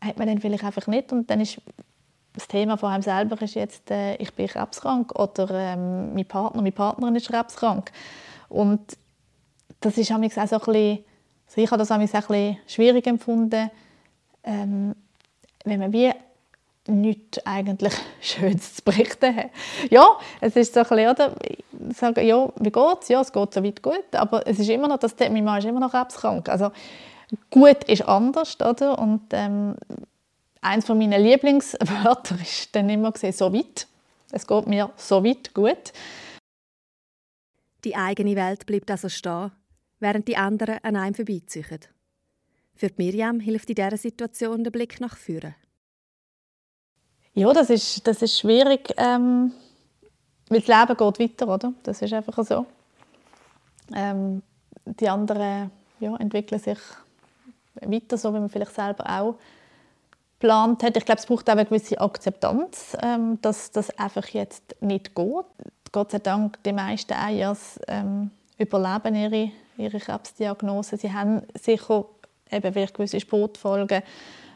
hat 0.00 0.18
man 0.18 0.28
dann 0.28 0.40
vielleicht 0.40 0.64
einfach 0.64 0.86
nicht 0.86 1.12
und 1.12 1.28
dann 1.30 1.40
ist 1.40 1.60
das 2.32 2.48
Thema 2.48 2.76
von 2.76 2.90
einem 2.90 3.02
selber 3.02 3.40
ist 3.40 3.54
jetzt, 3.54 3.90
äh, 3.90 4.14
ich 4.16 4.32
bin 4.34 4.46
krebskrank 4.46 5.18
oder 5.18 5.48
ähm, 5.50 6.14
mein 6.14 6.26
Partner, 6.26 6.60
meine 6.60 6.72
Partnerin 6.72 7.16
ist 7.16 7.28
krebskrank. 7.28 7.90
Und 8.48 8.96
das 9.80 9.96
ist 9.96 10.12
auch 10.12 10.18
so 10.18 10.22
ein 10.22 10.28
bisschen, 10.28 11.04
also 11.46 11.60
ich 11.60 11.70
habe 11.70 11.78
das 11.78 11.90
auch 11.90 11.96
ein 11.96 12.06
bisschen 12.06 12.58
schwierig 12.66 13.06
empfunden, 13.06 13.70
ähm, 14.44 14.94
wenn 15.64 15.80
man 15.80 15.92
wie 15.92 16.12
nichts 16.88 17.44
eigentlich 17.44 17.94
Schönes 18.20 18.76
zu 18.76 18.82
berichten 18.82 19.34
hat. 19.34 19.50
Ja, 19.90 20.18
es 20.40 20.56
ist 20.56 20.74
so 20.74 20.80
ein 20.80 20.88
bisschen, 20.88 21.10
oder? 21.10 21.34
Ich 21.90 21.96
sage, 21.96 22.22
ja, 22.22 22.48
wie 22.56 22.70
geht's? 22.70 23.08
Ja, 23.08 23.20
es 23.20 23.32
geht 23.32 23.54
so 23.54 23.64
weit 23.64 23.82
gut, 23.82 24.14
aber 24.14 24.46
es 24.46 24.58
ist 24.58 24.68
immer 24.68 24.88
noch, 24.88 24.98
dass 24.98 25.16
mein 25.18 25.44
Mann 25.44 25.58
ist 25.58 25.64
immer 25.64 25.80
noch 25.80 25.90
krebskrank. 25.90 26.48
Also 26.48 26.70
gut 27.50 27.84
ist 27.84 28.02
anders, 28.02 28.60
oder? 28.60 28.98
Und 28.98 29.22
ähm, 29.32 29.76
eins 30.60 30.86
von 30.86 31.00
Lieblingswörter 31.00 32.36
ist 32.42 32.74
dann 32.74 32.88
immer 32.88 33.12
gesehen, 33.12 33.32
so 33.32 33.52
weit. 33.52 33.86
Es 34.30 34.46
geht 34.46 34.66
mir 34.66 34.90
so 34.96 35.24
weit 35.24 35.54
gut. 35.54 35.92
Die 37.84 37.94
eigene 37.94 38.34
Welt 38.34 38.66
bleibt 38.66 38.90
also 38.90 39.08
stehen, 39.08 39.52
während 40.00 40.28
die 40.28 40.36
anderen 40.36 40.78
an 40.82 40.96
einem 40.96 41.14
vorbeiziehen. 41.14 41.80
Für 42.74 42.90
Miriam 42.96 43.40
hilft 43.40 43.70
in 43.70 43.76
dieser 43.76 43.96
Situation 43.96 44.62
der 44.62 44.70
Blick 44.70 45.00
nach 45.00 45.16
vorne. 45.16 45.54
Ja, 47.32 47.52
das 47.52 47.70
ist, 47.70 48.06
das 48.06 48.22
ist 48.22 48.38
schwierig, 48.38 48.92
ähm, 48.96 49.52
weil 50.48 50.60
das 50.60 50.68
Leben 50.68 50.96
geht 50.96 51.20
weiter, 51.20 51.48
oder? 51.52 51.72
Das 51.82 52.00
ist 52.00 52.12
einfach 52.12 52.44
so. 52.44 52.66
Ähm, 53.94 54.42
die 54.84 55.08
anderen 55.08 55.70
ja, 56.00 56.16
entwickeln 56.16 56.60
sich 56.60 56.78
weiter, 57.82 58.16
so 58.16 58.32
wie 58.32 58.38
man 58.38 58.48
vielleicht 58.48 58.74
selber 58.74 59.04
auch 59.08 59.36
geplant 60.38 60.82
hat. 60.82 60.96
Ich 60.96 61.04
glaube, 61.04 61.20
es 61.20 61.26
braucht 61.26 61.48
auch 61.48 61.54
eine 61.54 61.64
gewisse 61.64 62.00
Akzeptanz, 62.00 62.96
ähm, 63.02 63.38
dass 63.42 63.70
das 63.70 63.90
einfach 63.98 64.26
jetzt 64.28 64.76
nicht 64.80 65.14
geht. 65.14 65.46
Gott 65.92 66.10
sei 66.10 66.18
Dank, 66.18 66.62
die 66.64 66.72
meisten 66.72 67.12
Eiers 67.14 67.80
ähm, 67.88 68.30
überleben 68.58 69.14
ihre, 69.14 69.50
ihre 69.78 69.98
Krebsdiagnose. 69.98 70.96
Sie 70.96 71.12
haben 71.12 71.42
sicher 71.54 72.06
eben 72.50 72.72
vielleicht 72.72 72.94
gewisse 72.94 73.20
Sportfolgen, 73.20 74.02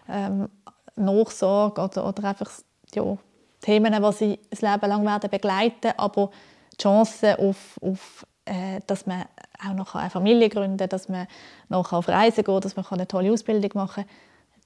ähm, 0.08 0.48
Nachsorge 0.96 1.82
oder, 1.82 2.06
oder 2.06 2.24
einfach 2.24 2.50
ja, 2.94 3.16
Themen, 3.60 3.92
die 3.92 4.12
sie 4.12 4.38
das 4.50 4.62
Leben 4.62 4.88
lang 4.88 5.04
werden 5.04 5.30
begleiten 5.30 5.92
aber 5.96 6.30
die 6.72 6.82
Chance 6.82 7.38
auf, 7.38 7.78
auf 7.80 8.26
äh, 8.46 8.80
dass 8.86 9.06
man 9.06 9.24
auch 9.64 9.74
noch 9.74 9.94
eine 9.94 10.10
Familie 10.10 10.48
gründen 10.48 10.78
kann, 10.78 10.88
dass 10.88 11.08
man 11.08 11.26
noch 11.68 11.92
auf 11.92 12.08
Reisen 12.08 12.44
geht, 12.44 12.64
dass 12.64 12.76
man 12.76 12.86
eine 12.90 13.06
tolle 13.06 13.32
Ausbildung 13.32 13.70
machen 13.74 14.04
kann, 14.04 14.12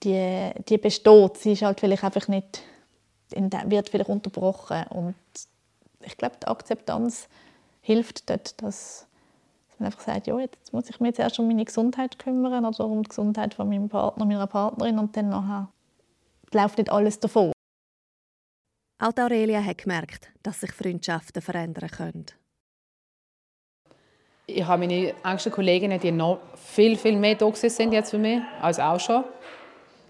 die, 0.02 0.50
die 0.68 0.78
besteht. 0.78 1.38
Sie 1.38 1.52
ist 1.52 1.62
halt 1.62 1.80
vielleicht 1.80 2.04
einfach 2.04 2.28
nicht, 2.28 2.62
wird 3.30 3.88
vielleicht 3.88 4.10
unterbrochen. 4.10 4.84
Und 4.90 5.14
ich 6.00 6.16
glaube, 6.16 6.36
die 6.42 6.46
Akzeptanz 6.46 7.28
hilft 7.80 8.30
dort, 8.30 8.62
dass 8.62 9.06
man 9.78 9.86
einfach 9.86 10.00
sagt, 10.00 10.26
ja, 10.26 10.38
jetzt 10.38 10.72
muss 10.72 10.88
ich 10.88 11.00
mich 11.00 11.14
zuerst 11.14 11.38
um 11.38 11.46
meine 11.46 11.64
Gesundheit 11.64 12.18
kümmern 12.18 12.64
oder 12.64 12.84
um 12.84 13.02
die 13.02 13.08
Gesundheit 13.08 13.54
von 13.54 13.68
meinem 13.68 13.88
Partner, 13.88 14.24
meiner 14.24 14.46
Partnerin 14.46 14.98
und 14.98 15.16
dann 15.16 15.30
nachher 15.30 15.68
läuft 16.52 16.78
nicht 16.78 16.90
alles 16.90 17.18
davon. 17.20 17.52
Auch 19.02 19.12
Aurelia 19.18 19.62
hat 19.62 19.78
gemerkt, 19.78 20.32
dass 20.42 20.60
sich 20.60 20.72
Freundschaften 20.72 21.42
verändern 21.42 21.90
können 21.90 22.26
ich 24.46 24.64
habe 24.64 24.80
meine 24.80 25.14
engsten 25.24 25.52
Kolleginnen, 25.52 25.98
die 25.98 26.12
noch 26.12 26.38
viel, 26.54 26.96
viel 26.96 27.16
mehr 27.16 27.34
da 27.34 27.50
sind 27.54 27.92
jetzt 27.92 28.10
für 28.10 28.18
mich, 28.18 28.40
als 28.60 28.78
auch 28.78 29.00
schon. 29.00 29.24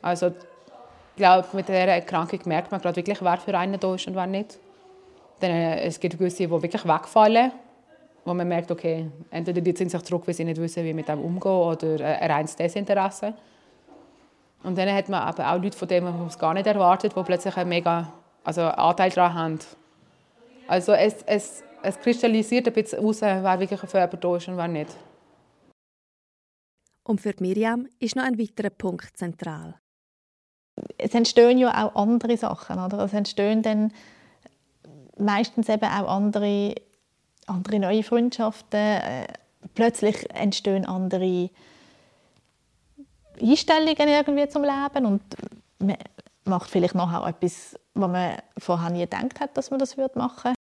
Also 0.03 0.29
ich 0.29 1.17
glaube, 1.17 1.47
mit 1.53 1.69
dieser 1.69 1.79
Erkrankung 1.79 2.41
merkt 2.47 2.73
man 2.73 2.81
gerade 2.81 2.97
wirklich, 2.97 3.23
wer 3.23 3.39
für 3.39 3.57
einen 3.57 3.79
da 3.79 3.95
ist 3.95 4.07
und 4.07 4.17
wer 4.17 4.27
nicht. 4.27 4.59
Dann, 5.41 5.51
äh, 5.51 5.85
es 5.85 6.01
gibt 6.01 6.19
gewisse, 6.19 6.39
die 6.39 6.51
wirklich 6.51 6.85
wegfallen. 6.85 7.53
Wo 8.25 8.35
man 8.35 8.49
merkt, 8.49 8.71
okay, 8.71 9.11
entweder 9.31 9.61
die 9.61 9.75
ziehen 9.75 9.89
sich 9.89 10.03
zurück, 10.03 10.27
weil 10.27 10.35
sie 10.35 10.45
nicht 10.45 10.61
wissen, 10.61 10.85
wie 10.85 10.95
mit 10.95 11.09
dem 11.09 11.21
umgehen 11.21 11.53
oder 11.53 12.05
ein 12.05 12.31
reines 12.31 12.57
Desinteresse. 12.57 13.35
Und 14.63 14.79
dann 14.79 14.93
hat 14.93 15.09
man 15.09 15.21
aber 15.23 15.53
auch 15.53 15.63
Leute, 15.63 15.77
von 15.77 15.89
denen 15.89 16.07
man 16.07 16.27
es 16.27 16.39
gar 16.39 16.55
nicht 16.55 16.67
erwartet, 16.67 17.15
die 17.15 17.23
plötzlich 17.23 17.57
einen 17.57 17.69
mega 17.69 18.13
also 18.43 18.63
Anteil 18.63 19.11
daran 19.11 19.35
haben. 19.35 19.59
Also 20.67 20.93
es, 20.93 21.23
es, 21.27 21.63
es 21.83 22.01
kristallisiert 22.01 22.67
ein 22.67 22.73
bisschen 22.73 23.01
heraus, 23.01 23.21
wer 23.21 23.61
wirklich 23.61 23.81
für 23.81 23.99
jemanden 23.99 24.21
da 24.21 24.37
ist 24.37 24.49
und 24.49 24.57
wer 24.57 24.69
nicht. 24.69 24.97
Und 27.07 27.21
für 27.21 27.35
Miriam 27.39 27.87
ist 28.01 28.17
noch 28.17 28.25
ein 28.25 28.39
weiterer 28.39 28.71
Punkt 28.71 29.17
zentral. 29.17 29.75
Es 30.97 31.15
entstehen 31.15 31.59
ja 31.59 31.87
auch 31.87 31.95
andere 31.95 32.37
Sachen. 32.39 32.83
Oder? 32.83 33.01
Es 33.01 33.13
entstehen 33.13 33.63
dann 33.63 33.93
meistens 35.19 35.69
eben 35.69 35.85
auch 35.85 36.09
andere, 36.09 36.75
andere 37.47 37.79
neue 37.79 38.03
Freundschaften. 38.03 38.81
Äh, 38.81 39.27
plötzlich 39.75 40.29
entstehen 40.35 40.87
andere 40.87 41.51
Einstellungen 43.41 44.09
irgendwie 44.09 44.49
zum 44.49 44.63
Leben 44.63 45.07
und 45.07 45.23
man 45.79 45.97
macht 46.45 46.71
vielleicht 46.71 46.95
nachher 46.95 47.23
auch 47.23 47.29
etwas, 47.29 47.79
was 47.95 48.11
man 48.11 48.39
vorher 48.59 48.91
nie 48.91 49.01
gedacht 49.01 49.41
hat, 49.41 49.57
dass 49.57 49.71
man 49.71 49.81
das 49.81 49.97
machen 49.97 50.15
würde. 50.15 50.55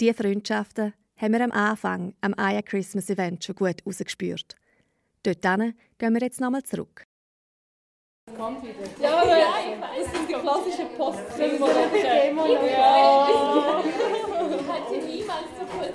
Diese 0.00 0.14
Freundschaften 0.14 0.94
haben 1.16 1.32
wir 1.32 1.44
am 1.44 1.52
Anfang 1.52 2.14
am 2.20 2.34
Aya 2.36 2.62
Christmas 2.62 3.08
Event 3.10 3.44
schon 3.44 3.54
gut 3.54 3.76
herausgespürt. 3.84 4.56
Dort 5.22 5.42
gehen 5.42 6.14
wir 6.14 6.20
jetzt 6.20 6.40
nochmal 6.40 6.62
zurück. 6.64 7.04
Ja, 9.00 9.20
aber 9.20 9.36
das 9.98 10.12
sind 10.12 10.28
die 10.28 10.32
klassischen 10.32 10.88
Postsymbole. 10.96 12.70
Ja. 12.72 13.28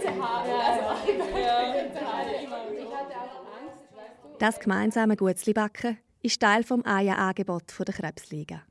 das 4.39 4.59
gemeinsame 4.59 5.15
Gutzlibacken 5.15 5.97
ist 6.21 6.41
Teil 6.41 6.63
des 6.63 6.85
AIA-Angebot 6.85 7.73
der 7.79 7.93
Krebsliga. 7.93 8.61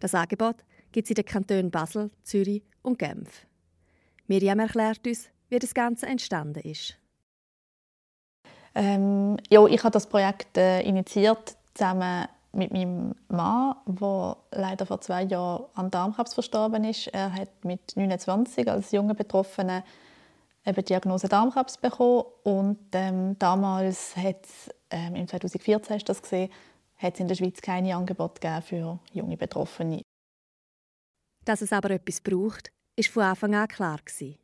Das 0.00 0.14
Angebot 0.14 0.56
gibt 0.92 1.06
es 1.06 1.10
in 1.10 1.16
den 1.16 1.24
Kantonen 1.24 1.70
Basel, 1.70 2.10
Zürich 2.22 2.62
und 2.82 2.98
Genf. 2.98 3.46
Miriam 4.26 4.58
erklärt 4.58 5.06
uns, 5.06 5.28
wie 5.48 5.58
das 5.58 5.74
Ganze 5.74 6.06
entstanden 6.06 6.60
ist. 6.60 6.96
Ähm, 8.74 9.38
ja, 9.48 9.66
ich 9.66 9.82
habe 9.82 9.92
das 9.92 10.06
Projekt 10.06 10.56
äh, 10.56 10.82
initiiert 10.82 11.56
zusammen 11.74 12.28
mit 12.52 12.72
meinem 12.72 13.14
Mann, 13.28 13.74
der 13.86 14.36
leider 14.52 14.86
vor 14.86 15.00
zwei 15.00 15.22
Jahren 15.22 15.66
an 15.74 15.90
Darmkrebs 15.90 16.34
verstorben 16.34 16.84
ist. 16.84 17.08
Er 17.08 17.32
hat 17.32 17.64
mit 17.64 17.96
29 17.96 18.70
als 18.70 18.92
junger 18.92 19.14
Betroffener 19.14 19.84
eben 20.64 20.76
die 20.76 20.84
Diagnose 20.84 21.28
Darmkrebs 21.28 21.78
bekommen 21.78 22.24
und 22.44 22.78
ähm, 22.92 23.38
damals 23.38 24.16
hat 24.16 24.44
es, 24.44 24.74
ähm, 24.90 25.14
im 25.14 25.28
2014 25.28 25.96
ist 25.96 26.08
das 26.08 26.22
gesehen, 26.22 26.50
hat 26.96 27.14
es 27.14 27.20
in 27.20 27.28
der 27.28 27.34
Schweiz 27.34 27.60
keine 27.60 27.96
Angebote 27.96 28.62
für 28.62 28.98
junge 29.12 29.36
Betroffene. 29.36 30.02
Dass 31.44 31.62
es 31.62 31.72
aber 31.72 31.90
etwas 31.90 32.20
braucht, 32.20 32.70
ist 32.96 33.08
von 33.08 33.22
Anfang 33.22 33.54
an 33.54 33.68
klar 33.68 33.98
gewesen. 33.98 34.36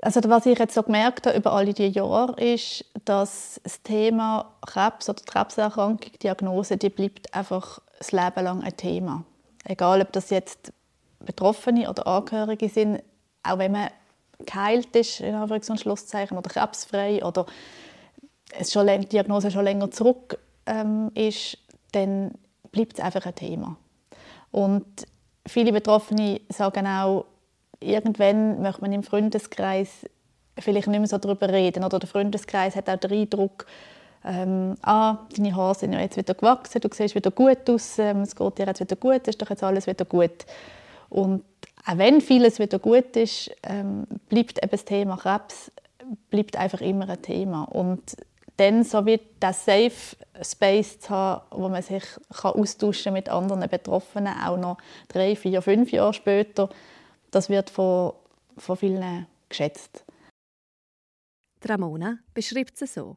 Also 0.00 0.20
was 0.30 0.46
ich 0.46 0.58
jetzt 0.58 0.74
so 0.74 0.82
gemerkt 0.82 1.26
habe 1.26 1.36
über 1.36 1.52
alle 1.52 1.74
diese 1.74 1.88
Jahre 1.88 2.40
ist, 2.40 2.84
dass 3.04 3.60
das 3.64 3.82
Thema 3.82 4.54
Krebs 4.64 5.08
oder 5.08 5.22
Krebserkrankung, 5.24 6.12
Diagnose, 6.22 6.76
die 6.76 6.88
bleibt 6.88 7.34
einfach 7.34 7.80
das 7.98 8.12
Leben 8.12 8.44
lang 8.44 8.62
ein 8.62 8.76
Thema. 8.76 9.24
Egal, 9.64 10.00
ob 10.00 10.12
das 10.12 10.30
jetzt 10.30 10.72
Betroffene 11.18 11.90
oder 11.90 12.06
Angehörige 12.06 12.68
sind, 12.68 13.02
auch 13.42 13.58
wenn 13.58 13.72
man 13.72 13.90
geheilt 14.44 14.94
ist, 14.96 15.20
in 15.20 15.34
Anführungs- 15.34 15.70
und 15.70 15.80
Schlusszeichen, 15.80 16.36
oder 16.36 16.48
krebsfrei 16.48 17.24
oder 17.24 17.46
es 18.58 18.72
schon, 18.72 18.86
die 18.86 19.06
Diagnose 19.06 19.50
schon 19.50 19.64
länger 19.64 19.90
zurück 19.90 20.38
ähm, 20.66 21.10
ist, 21.14 21.58
dann 21.92 22.32
bleibt 22.70 22.94
es 22.94 23.04
einfach 23.04 23.26
ein 23.26 23.34
Thema. 23.34 23.76
Und 24.50 24.84
viele 25.46 25.72
Betroffene 25.72 26.40
sagen 26.48 26.86
auch, 26.86 27.26
irgendwann 27.80 28.62
möchte 28.62 28.80
man 28.80 28.92
im 28.92 29.02
Freundeskreis 29.02 30.06
vielleicht 30.58 30.88
nicht 30.88 30.98
mehr 30.98 31.08
so 31.08 31.18
darüber 31.18 31.48
reden. 31.48 31.84
Oder 31.84 31.98
der 31.98 32.08
Freundeskreis 32.08 32.76
hat 32.76 32.88
auch 32.88 32.96
den 32.96 33.12
Eindruck, 33.12 33.66
ähm, 34.24 34.74
ah, 34.82 35.18
deine 35.36 35.54
Haare 35.54 35.74
sind 35.74 35.92
ja 35.92 36.00
jetzt 36.00 36.16
wieder 36.16 36.34
gewachsen, 36.34 36.80
du 36.80 36.88
siehst 36.92 37.14
wieder 37.14 37.30
gut 37.30 37.70
aus, 37.70 37.98
ähm, 37.98 38.22
es 38.22 38.34
geht 38.34 38.58
dir 38.58 38.66
jetzt 38.66 38.80
wieder 38.80 38.96
gut, 38.96 39.28
ist 39.28 39.40
doch 39.40 39.48
jetzt 39.48 39.62
alles 39.62 39.86
wieder 39.86 40.04
gut. 40.04 40.44
Und 41.08 41.44
auch 41.86 41.98
wenn 41.98 42.20
vieles 42.20 42.58
wieder 42.58 42.78
gut 42.78 43.16
ist, 43.16 43.50
ähm, 43.62 44.06
bleibt 44.28 44.62
eben 44.62 44.70
das 44.70 44.84
Thema 44.84 45.16
Krebs 45.16 45.70
bleibt 46.30 46.56
einfach 46.56 46.80
immer 46.80 47.08
ein 47.08 47.22
Thema. 47.22 47.64
Und 47.64 48.16
dann 48.56 48.82
so 48.82 49.06
wie 49.06 49.20
das 49.40 49.64
Safe 49.64 50.16
Space 50.42 51.00
zu 51.00 51.10
haben, 51.10 51.42
wo 51.50 51.68
man 51.68 51.82
sich 51.82 52.02
kann 52.40 52.52
austauschen 52.52 53.12
mit 53.12 53.28
anderen 53.28 53.68
Betroffenen, 53.68 54.34
auch 54.42 54.56
noch 54.56 54.78
drei, 55.08 55.36
vier, 55.36 55.62
fünf 55.62 55.92
Jahre 55.92 56.14
später, 56.14 56.68
das 57.30 57.48
wird 57.48 57.70
von, 57.70 58.14
von 58.56 58.76
vielen 58.76 59.26
geschätzt. 59.48 60.04
Ramona 61.64 62.18
beschreibt 62.34 62.80
es 62.80 62.94
so. 62.94 63.16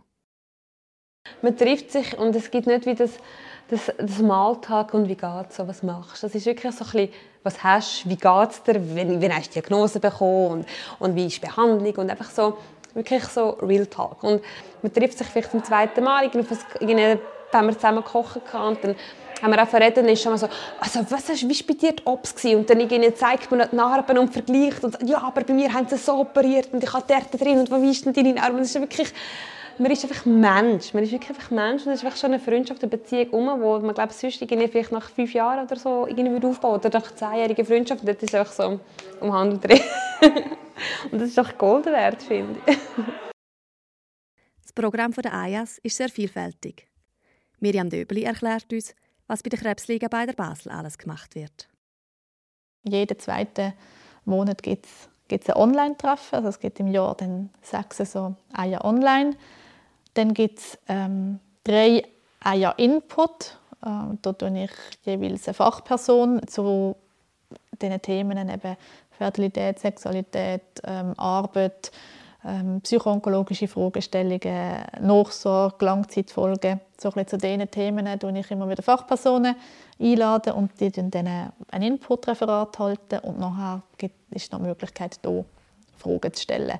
Man 1.42 1.56
trifft 1.56 1.92
sich 1.92 2.18
und 2.18 2.36
es 2.36 2.50
gibt 2.50 2.68
nicht 2.68 2.86
wie 2.86 2.96
das, 2.96 3.12
das, 3.72 3.92
das 3.98 4.20
Maltag 4.20 4.94
und 4.94 5.08
wie 5.08 5.16
geht's 5.16 5.56
so, 5.56 5.68
was 5.68 5.82
machst 5.82 6.22
du. 6.22 6.28
Das 6.28 6.36
ist 6.36 6.46
wirklich 6.46 6.76
so 6.76 6.84
ein 6.84 6.92
bisschen, 6.92 7.10
was 7.42 7.64
hast 7.64 8.04
du, 8.04 8.10
wie 8.10 8.18
geht's 8.18 8.62
dir, 8.64 8.76
wie, 8.76 9.22
wie 9.22 9.32
hast 9.32 9.48
du 9.48 9.50
die 9.50 9.62
Diagnose 9.62 10.00
bekommen 10.00 10.48
und, 10.48 10.66
und 11.00 11.16
wie 11.16 11.28
ist 11.28 11.38
die 11.38 11.48
Behandlung 11.48 11.96
und 11.96 12.10
einfach 12.10 12.30
so, 12.30 12.58
wirklich 12.94 13.24
so 13.24 13.52
Real 13.62 13.86
Talk. 13.86 14.22
Und 14.24 14.44
man 14.82 14.94
trifft 14.94 15.18
sich 15.18 15.28
vielleicht 15.28 15.52
zum 15.52 15.64
zweiten 15.64 16.04
Mal, 16.04 16.26
irgendwie, 16.26 17.18
wenn 17.52 17.66
wir 17.66 17.76
zusammen 17.76 18.04
kochen 18.04 18.42
kann 18.44 18.78
dann 18.82 18.96
haben 19.42 19.54
wir 19.54 19.64
auch 19.64 19.68
verredet, 19.68 19.98
dann 19.98 20.10
ist 20.10 20.22
schon 20.22 20.34
mal 20.34 20.38
so, 20.38 20.48
also 20.80 21.00
was 21.10 21.28
hast, 21.30 21.50
wie 21.50 21.64
bei 21.64 21.74
dir 21.74 21.94
die 21.94 22.06
Ops? 22.06 22.36
Gewesen? 22.36 22.60
Und 22.60 22.70
dann 22.70 22.80
irgendwie 22.80 23.12
zeigt 23.16 23.50
man 23.50 23.68
die 23.72 23.76
Narben 23.76 24.20
und 24.20 24.32
vergleicht 24.32 24.84
und 24.84 24.98
ja, 25.04 25.20
aber 25.24 25.42
bei 25.42 25.54
mir 25.54 25.74
haben 25.74 25.88
sie 25.88 25.98
so 25.98 26.20
operiert 26.20 26.70
und 26.72 26.84
ich 26.84 26.94
habe 26.94 27.06
dort 27.08 27.42
drin 27.42 27.58
und 27.58 27.72
wo 27.72 27.78
ist 27.78 28.06
denn 28.06 28.14
deine 28.14 28.34
Narben? 28.34 28.60
Das 28.60 28.68
ist 28.68 28.80
wirklich, 28.80 29.12
man 29.78 29.92
ist 29.92 30.04
einfach 30.04 30.26
Mensch, 30.26 30.94
man 30.94 31.04
ist 31.04 31.12
wirklich 31.12 31.30
einfach 31.30 31.52
Mensch 31.52 31.86
und 31.86 31.92
es 31.92 32.00
ist 32.00 32.06
einfach 32.06 32.18
schon 32.18 32.32
eine 32.34 32.40
Freundschaft, 32.40 32.82
eine 32.82 32.90
Beziehung 32.90 33.30
um, 33.30 33.62
wo 33.62 33.80
man 33.80 33.94
glaube 33.94 34.14
sonst 34.14 34.42
irgendwie 34.42 34.68
vielleicht 34.68 34.92
nach 34.92 35.10
fünf 35.10 35.34
Jahren 35.34 35.66
oder 35.66 35.76
so 35.76 36.08
irgendwie 36.08 36.46
aufbauen 36.46 36.80
oder 36.80 36.90
nach 36.90 37.14
zehnjähriger 37.16 37.66
Freundschaft, 37.66 38.08
das 38.08 38.18
ist 38.18 38.36
einfach 38.36 38.54
so 38.54 38.80
um 39.20 39.34
Handel 39.34 39.60
drin. 39.60 39.82
und 41.12 41.20
das 41.20 41.30
ist 41.30 41.38
doch 41.38 41.58
Gold 41.58 41.86
wert, 41.86 42.22
finde 42.22 42.60
ich. 42.66 42.78
Das 44.62 44.74
Programm 44.74 45.12
der 45.12 45.34
AYAS 45.34 45.80
ist 45.80 45.98
sehr 45.98 46.10
vielfältig. 46.10 46.88
Miriam 47.60 47.90
Döbeli 47.90 48.24
erklärt 48.24 48.72
uns, 48.72 48.96
was 49.28 49.44
bei 49.44 49.50
der 49.50 49.60
Krebsliga 49.60 50.08
bei 50.08 50.26
der 50.26 50.34
Basel 50.34 50.72
alles 50.72 50.98
gemacht 50.98 51.36
wird. 51.36 51.68
Jeden 52.84 53.20
zweiten 53.20 53.74
Monat 54.26 54.64
gibt 54.64 54.88
es 55.30 55.50
ein 55.50 55.56
Online-Treffen. 55.56 56.36
Also 56.36 56.48
es 56.50 56.60
gibt 56.60 56.80
im 56.80 56.88
Jahr 56.88 57.16
dann 57.16 57.50
sechs 57.62 57.98
so 57.98 58.36
ein 58.54 58.72
Jahr 58.72 58.86
online. 58.86 59.36
Dann 60.14 60.34
gibt 60.34 60.60
es 60.60 60.78
ähm, 60.88 61.40
drei 61.64 62.04
ein 62.42 62.60
Jahr 62.60 62.78
Input. 62.78 63.58
Ähm, 63.86 64.18
da 64.22 64.34
tue 64.34 64.64
ich 64.64 64.72
jeweils 65.06 65.48
eine 65.48 65.54
Fachperson 65.54 66.42
zu 66.48 66.96
diesen 67.82 68.02
Themen 68.02 68.50
eben 68.50 68.78
Fertilität, 69.12 69.80
Sexualität, 69.80 70.62
ähm, 70.84 71.14
Arbeit, 71.18 71.92
ähm, 72.44 72.82
psychoonkologische 72.82 73.68
Fragestellungen, 73.68 74.84
Nachsorge, 75.00 75.86
Langzeitfolgen. 75.86 76.80
So 77.00 77.12
ein 77.14 77.28
zu 77.28 77.38
diesen 77.38 77.70
Themen 77.70 78.08
einlade 78.08 78.40
ich 78.40 78.52
immer 78.52 78.70
wieder 78.70 78.84
Fachpersonen 78.84 79.56
einladen 80.00 80.54
und 80.54 80.80
die 80.80 80.92
dann 80.92 81.52
ein 81.70 81.82
Input-Referat 81.82 82.80
halten 82.80 83.20
und 83.20 83.40
nachher 83.40 83.84
gibt, 83.98 84.16
ist 84.34 84.52
noch 84.52 84.60
die 84.60 84.66
Möglichkeit, 84.66 85.20
hier 85.24 85.46
Fragen 85.98 86.34
zu 86.34 86.42
stellen. 86.42 86.80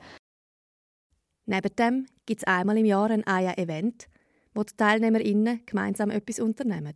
Neben 1.46 1.76
dem 1.76 2.06
gibt 2.26 2.42
es 2.42 2.48
einmal 2.48 2.78
im 2.78 2.86
Jahr 2.86 3.10
ein 3.10 3.26
AYA-Event, 3.26 4.08
wo 4.54 4.64
die 4.64 4.76
TeilnehmerInnen 4.76 5.62
gemeinsam 5.66 6.12
etwas 6.12 6.40
unternehmen. 6.40 6.96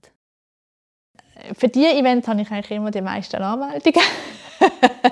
Für 1.57 1.67
diese 1.67 1.93
Events 1.93 2.27
habe 2.27 2.41
ich 2.41 2.51
eigentlich 2.51 2.71
immer 2.71 2.91
die 2.91 3.01
meisten 3.01 3.41
Anmeldungen. 3.41 4.01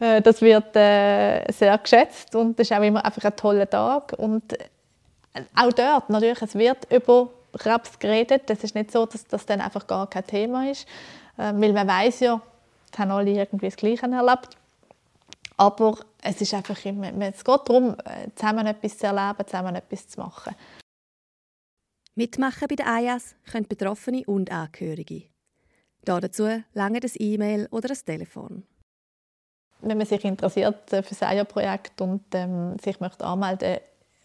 Äh, 0.00 0.22
das 0.22 0.40
wird 0.40 0.76
äh, 0.76 1.50
sehr 1.50 1.76
geschätzt 1.78 2.34
und 2.36 2.58
es 2.60 2.70
ist 2.70 2.76
auch 2.76 2.82
immer 2.82 3.04
einfach 3.04 3.24
ein 3.24 3.34
toller 3.34 3.68
Tag. 3.68 4.12
Und 4.16 4.52
äh, 4.52 5.42
auch 5.56 5.72
dort, 5.72 6.08
natürlich, 6.08 6.40
es 6.40 6.54
wird 6.54 6.90
über 6.92 7.30
Krebs 7.56 7.98
geredet. 7.98 8.48
Es 8.48 8.62
ist 8.62 8.74
nicht 8.74 8.92
so, 8.92 9.06
dass 9.06 9.26
das 9.26 9.44
dann 9.46 9.60
einfach 9.60 9.86
gar 9.86 10.08
kein 10.08 10.26
Thema 10.26 10.70
ist. 10.70 10.86
Äh, 11.36 11.52
weil 11.54 11.72
man 11.72 11.88
weiß 11.88 12.20
ja, 12.20 12.40
es 12.92 12.98
haben 12.98 13.10
alle 13.10 13.30
irgendwie 13.30 13.66
das 13.66 13.76
Gleiche 13.76 14.06
erlebt. 14.06 14.50
Aber 15.56 15.98
es 16.22 16.40
ist 16.40 16.54
einfach 16.54 16.84
immer, 16.84 17.12
es 17.22 17.44
geht 17.44 17.60
darum, 17.68 17.96
äh, 18.04 18.28
zusammen 18.34 18.66
etwas 18.66 18.98
zu 18.98 19.06
erleben, 19.06 19.46
zusammen 19.46 19.74
etwas 19.74 20.08
zu 20.08 20.20
machen. 20.20 20.54
Mitmachen 22.14 22.66
bei 22.68 22.74
den 22.74 22.86
AYAS 22.86 23.36
können 23.50 23.68
Betroffene 23.68 24.24
und 24.26 24.50
Angehörige. 24.50 25.24
Dazu 26.04 26.48
lange 26.74 27.00
das 27.00 27.14
E-Mail 27.18 27.68
oder 27.70 27.88
das 27.88 28.04
Telefon. 28.04 28.64
wenn 29.80 29.98
man 29.98 30.06
sich 30.06 30.24
interessiert 30.24 30.90
für 30.90 31.02
das 31.02 31.22
EIA-Projekt 31.22 32.00
und 32.00 32.24
ähm, 32.34 32.76
sich 32.78 32.98
möchte 33.00 33.24
anmelden 33.24 33.78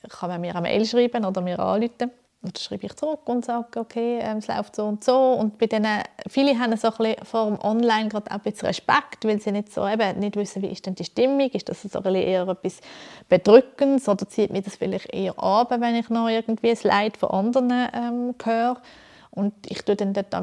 kann 0.10 0.30
man 0.30 0.42
mir 0.42 0.56
eine 0.56 0.62
Mail 0.62 0.86
schreiben 0.86 1.24
oder 1.24 1.42
mir 1.42 1.60
anrufen. 1.60 2.12
Und 2.44 2.58
dann 2.58 2.62
schreibe 2.62 2.86
ich 2.86 2.96
zurück 2.96 3.22
und 3.26 3.46
sage, 3.46 3.80
okay, 3.80 4.20
ähm, 4.22 4.40
es 4.40 4.48
läuft 4.48 4.76
so 4.76 4.86
und 4.86 5.02
so. 5.02 5.32
Und 5.32 5.58
bei 5.58 5.66
denen, 5.66 6.04
viele 6.28 6.60
haben 6.60 6.76
so 6.76 6.90
ein 7.00 7.16
vor 7.24 7.46
dem 7.46 7.60
Online 7.62 8.10
gerade 8.10 8.30
auch 8.32 8.36
ein 8.36 8.42
bisschen 8.42 8.68
Respekt, 8.68 9.24
weil 9.24 9.40
sie 9.40 9.54
nicht 9.54 9.74
so 9.74 9.88
eben 9.88 10.20
nicht 10.20 10.36
wissen, 10.36 10.62
wie 10.62 10.68
ist 10.68 10.86
denn 10.86 10.96
die 10.96 11.06
Stimmung, 11.06 11.50
ist 11.52 11.70
das 11.70 11.84
so 11.84 12.04
ein 12.04 12.16
eher 12.16 12.46
etwas 12.50 12.82
Bedrückendes 13.30 14.10
oder 14.10 14.28
zieht 14.28 14.52
mir 14.52 14.62
das 14.62 14.76
vielleicht 14.76 15.14
eher 15.14 15.42
ab, 15.42 15.72
wenn 15.72 15.96
ich 15.96 16.10
noch 16.10 16.28
irgendwie 16.28 16.72
das 16.72 16.84
Leid 16.84 17.16
von 17.16 17.30
anderen 17.30 17.88
ähm, 17.94 18.36
höre. 18.44 18.82
Und 19.32 19.54
ich 19.66 19.82
tue 19.84 19.96
dann 19.96 20.14
dort 20.14 20.34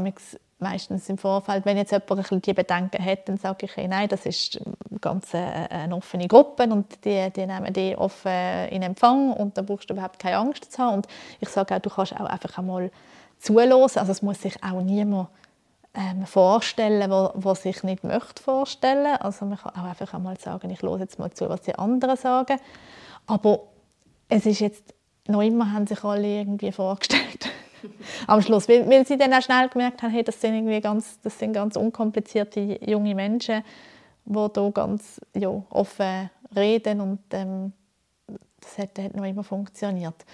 meistens 0.60 1.08
im 1.08 1.18
Vorfeld, 1.18 1.64
wenn 1.64 1.76
jetzt 1.76 1.92
jemand 1.92 2.46
die 2.46 2.54
Bedenken 2.54 3.04
hat, 3.04 3.28
dann 3.28 3.36
sage 3.36 3.66
ich, 3.66 3.76
nein, 3.76 4.08
das 4.08 4.26
ist 4.26 4.60
ganz 5.00 5.34
eine, 5.34 5.70
eine 5.70 5.96
offene 5.96 6.28
Gruppe 6.28 6.64
und 6.64 7.04
die, 7.04 7.30
die 7.30 7.46
nehmen 7.46 7.72
die 7.72 7.96
offen 7.96 8.68
in 8.70 8.82
Empfang 8.82 9.32
und 9.32 9.56
da 9.56 9.62
brauchst 9.62 9.90
du 9.90 9.94
überhaupt 9.94 10.18
keine 10.18 10.38
Angst 10.38 10.72
zu 10.72 10.78
haben. 10.78 10.94
Und 10.96 11.08
ich 11.40 11.48
sage 11.48 11.74
auch, 11.74 11.80
du 11.80 11.90
kannst 11.90 12.14
auch 12.14 12.26
einfach 12.26 12.58
einmal 12.58 12.90
zuhören. 13.38 13.72
Also 13.72 14.12
es 14.12 14.22
muss 14.22 14.42
sich 14.42 14.62
auch 14.62 14.80
niemand 14.82 15.28
ähm, 15.94 16.26
vorstellen, 16.26 17.10
wo 17.10 17.54
sich 17.54 17.82
nicht 17.82 18.04
möchte 18.04 18.42
vorstellen. 18.42 19.16
Also 19.16 19.46
man 19.46 19.58
kann 19.58 19.74
auch 19.74 19.88
einfach 19.88 20.14
einmal 20.14 20.38
sagen, 20.38 20.70
ich 20.70 20.82
höre 20.82 21.00
jetzt 21.00 21.18
mal 21.18 21.32
zu, 21.32 21.48
was 21.48 21.62
die 21.62 21.74
anderen 21.74 22.16
sagen. 22.16 22.58
Aber 23.26 23.60
es 24.28 24.46
ist 24.46 24.60
jetzt 24.60 24.94
noch 25.26 25.42
immer 25.42 25.72
haben 25.72 25.86
sich 25.86 26.02
alle 26.04 26.26
irgendwie 26.26 26.72
vorgestellt, 26.72 27.48
am 28.26 28.42
Schluss. 28.42 28.68
Weil, 28.68 28.88
weil, 28.88 29.06
sie 29.06 29.16
dann 29.16 29.32
auch 29.32 29.42
schnell 29.42 29.68
gemerkt 29.68 30.02
haben, 30.02 30.10
hey, 30.10 30.22
das, 30.22 30.40
sind 30.40 30.54
irgendwie 30.54 30.80
ganz, 30.80 31.20
das 31.20 31.38
sind 31.38 31.52
ganz 31.52 31.76
unkomplizierte 31.76 32.78
junge 32.84 33.14
Menschen, 33.14 33.62
die 34.24 34.48
hier 34.54 34.72
ganz 34.72 35.20
ja, 35.34 35.48
offen 35.70 36.30
reden 36.54 37.00
und 37.00 37.20
ähm, 37.32 37.72
das 38.60 38.78
hat, 38.78 38.98
hat 38.98 39.16
noch 39.16 39.24
immer 39.24 39.44
funktioniert. 39.44 40.24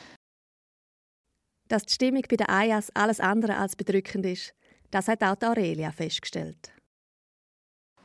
Dass 1.68 1.84
die 1.84 1.92
Stimmung 1.92 2.22
bei 2.28 2.36
den 2.36 2.48
Ayas 2.48 2.90
alles 2.94 3.20
andere 3.20 3.56
als 3.56 3.76
bedrückend 3.76 4.26
ist, 4.26 4.54
das 4.90 5.08
hat 5.08 5.22
auch 5.22 5.36
Aurelia 5.42 5.90
festgestellt. 5.90 6.70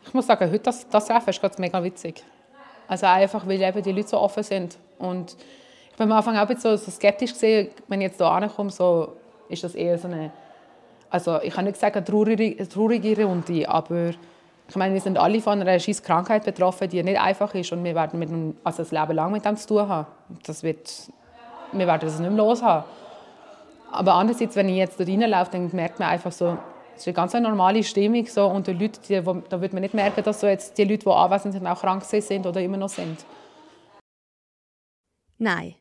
Ich 0.03 0.13
muss 0.13 0.25
sagen, 0.25 0.49
heute 0.49 0.59
das, 0.59 0.87
das 0.89 1.05
Treffen 1.05 1.29
ist 1.29 1.59
mega 1.59 1.83
witzig. 1.83 2.23
Also 2.87 3.05
einfach, 3.05 3.47
weil 3.47 3.61
eben 3.61 3.83
die 3.83 3.91
Leute 3.91 4.09
so 4.09 4.19
offen 4.19 4.43
sind. 4.43 4.77
Und 4.97 5.37
ich 5.91 5.97
bin 5.97 6.11
am 6.11 6.17
Anfang 6.17 6.35
auch 6.35 6.41
ein 6.41 6.47
bisschen 6.47 6.77
so, 6.77 6.85
so 6.85 6.91
skeptisch 6.91 7.33
gesehen, 7.33 7.69
wenn 7.87 8.01
ich 8.01 8.07
jetzt 8.07 8.17
hier 8.17 8.25
ankomme, 8.25 8.71
so, 8.71 9.15
ist 9.51 9.63
das 9.63 9.75
eher 9.75 9.97
so 9.97 10.07
eine, 10.07 10.31
also 11.09 11.41
ich 11.41 11.53
kann 11.53 11.65
nicht 11.65 11.77
sagen 11.77 12.03
traurige, 12.03 12.67
traurige 12.67 13.23
Runde, 13.23 13.67
aber 13.67 14.11
ich 14.71 14.75
meine, 14.77 14.93
wir 14.93 15.01
sind 15.01 15.17
alle 15.17 15.41
von 15.41 15.59
einer 15.59 15.79
scheiß 15.79 16.01
Krankheit 16.01 16.45
betroffen, 16.45 16.87
die 16.87 17.03
nicht 17.03 17.19
einfach 17.19 17.53
ist 17.53 17.73
und 17.73 17.83
wir 17.83 17.93
werden 17.93 18.17
mit 18.17 18.29
dem, 18.29 18.55
also 18.63 18.83
das 18.83 18.91
Leben 18.91 19.11
lang 19.11 19.31
mit 19.31 19.43
dem 19.43 19.57
zu 19.57 19.67
tun 19.67 19.87
haben. 19.87 20.07
Das 20.45 20.63
wird, 20.63 21.11
wir 21.73 21.87
werden 21.87 22.01
das 22.01 22.19
nicht 22.19 22.29
mehr 22.29 22.37
los 22.37 22.61
haben. 22.61 22.85
Aber 23.91 24.13
andererseits, 24.13 24.55
wenn 24.55 24.69
ich 24.69 24.77
jetzt 24.77 24.97
da 24.97 25.03
reinlaufe, 25.03 25.51
dann 25.51 25.69
merkt 25.73 25.99
man 25.99 26.07
einfach 26.07 26.31
so, 26.31 26.57
es 26.95 27.01
ist 27.01 27.07
eine 27.07 27.13
ganz 27.13 27.33
normale 27.33 27.83
Stimmung 27.83 28.25
so, 28.25 28.45
und 28.47 28.67
die 28.67 28.71
Leute, 28.71 29.01
die, 29.01 29.21
da 29.49 29.59
wird 29.59 29.73
man 29.73 29.81
nicht 29.81 29.93
merken, 29.93 30.23
dass 30.23 30.39
so 30.39 30.47
jetzt 30.47 30.77
die 30.77 30.85
Leute, 30.85 31.03
die 31.03 31.09
anwesend 31.09 31.53
sind, 31.53 31.67
auch 31.67 31.81
krank 31.81 32.03
sind 32.05 32.45
oder 32.45 32.61
immer 32.61 32.77
noch 32.77 32.89
sind. 32.89 33.25
Nein, 35.37 35.75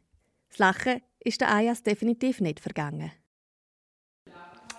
das 0.48 0.58
Lachen 0.58 1.00
ist 1.20 1.40
der 1.40 1.54
Ayas 1.54 1.84
definitiv 1.84 2.40
nicht 2.40 2.58
vergangen. 2.58 3.12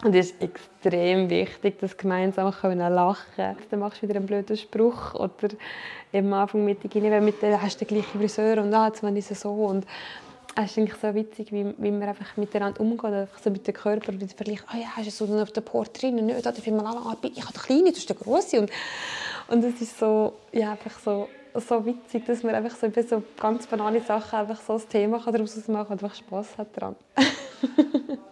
Und 0.04 0.16
es 0.16 0.32
ist 0.32 0.42
extrem 0.42 1.30
wichtig, 1.30 1.80
das 1.80 1.96
gemeinsam 1.96 2.46
lachen 2.46 3.24
können. 3.36 3.58
Dann 3.70 3.80
machst 3.80 4.02
du 4.02 4.08
wieder 4.08 4.18
einen 4.18 4.26
blöden 4.26 4.58
Spruch 4.58 5.14
oder 5.14 5.50
am 6.14 6.34
Anfang 6.34 6.66
mit 6.66 6.84
der 6.84 7.22
mit 7.22 7.42
der 7.42 7.62
hast 7.62 7.80
du 7.80 7.86
den 7.86 7.96
gleichen 7.96 8.20
Friseur 8.20 8.58
und 8.64 8.74
ah, 8.74 8.88
jetzt 8.88 9.04
ist 9.04 9.32
es 9.32 9.42
so. 9.42 9.52
Und 9.52 9.86
es 10.56 10.72
ist 10.72 10.78
eigentlich 10.80 11.00
so 11.00 11.14
witzig, 11.14 11.52
wie, 11.52 11.74
wie 11.78 11.92
man 11.92 12.10
einfach 12.10 12.36
miteinander 12.36 12.82
umgeht, 12.82 13.14
einfach 13.14 13.40
so 13.40 13.52
mit 13.52 13.68
dem 13.68 13.76
Körper. 13.76 14.12
Und 14.12 14.34
vergleicht, 14.34 14.64
ah 14.68 14.74
oh 14.76 14.80
ja, 14.80 14.88
hast 14.98 15.22
du 15.22 15.26
so 15.26 15.40
auf 15.40 15.52
der 15.52 15.62
Port 15.62 16.02
drin, 16.02 16.16
nicht, 16.16 16.46
da 16.46 16.52
für 16.52 16.72
mal 16.72 16.86
ah, 16.86 17.16
ich 17.22 17.44
habe 17.44 17.54
den 17.54 17.62
kleinen, 17.62 17.86
du 17.86 17.96
hast 17.96 18.10
den 18.10 18.18
grossen 18.18 18.60
und 18.62 18.72
und 19.52 19.66
es 19.66 19.82
ist 19.82 20.00
so, 20.00 20.34
ja, 20.54 20.72
einfach 20.72 20.98
so, 20.98 21.28
so 21.56 21.86
witzig, 21.86 22.26
dass 22.26 22.42
man 22.42 22.56
einfach 22.56 22.74
so, 22.74 22.90
so 23.02 23.22
ganz 23.38 23.68
banale 23.68 24.00
Sachen 24.00 24.40
einfach 24.40 24.62
so 24.62 24.74
ein 24.74 24.90
Thema 24.90 25.20
daraus 25.20 25.56
machen 25.68 25.68
kann 25.68 25.86
und 25.88 25.92
einfach 26.04 26.16
Spass 26.16 26.58
hat 26.58 26.68
daran. 26.74 26.96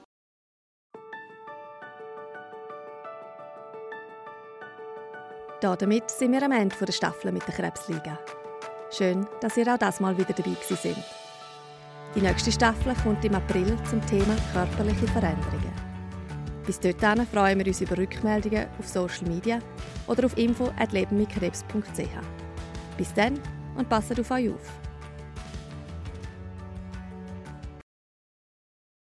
Damit 5.62 6.10
sind 6.10 6.32
wir 6.32 6.42
am 6.42 6.54
Ende 6.54 6.74
der 6.74 6.94
Staffel 6.94 7.34
mit 7.34 7.46
der 7.46 7.54
Krebsliga. 7.54 8.18
Schön, 8.92 9.28
dass 9.42 9.58
ihr 9.58 9.74
auch 9.74 9.78
das 9.78 10.00
Mal 10.00 10.18
wieder 10.18 10.34
dabei 10.34 10.56
sind. 10.62 10.96
Die 12.16 12.22
nächste 12.22 12.52
Staffel 12.52 12.96
kommt 13.04 13.26
im 13.26 13.36
April 13.36 13.76
zum 13.90 14.04
Thema 14.06 14.38
körperliche 14.54 15.08
Veränderungen. 15.08 15.74
Bis 16.66 16.80
dahin 16.80 17.28
freuen 17.28 17.60
wir 17.60 17.68
uns 17.68 17.82
über 17.82 17.98
Rückmeldungen 17.98 18.68
auf 18.80 18.88
Social 18.88 19.28
Media 19.28 19.60
oder 20.08 20.26
auf 20.26 20.38
info.lebenmitkrebs.ch. 20.38 22.98
Bis 22.98 23.14
dann 23.14 23.38
und 23.76 23.90
passt 23.90 24.18
auf 24.18 24.32
euch 24.32 24.50
auf. 24.50 24.89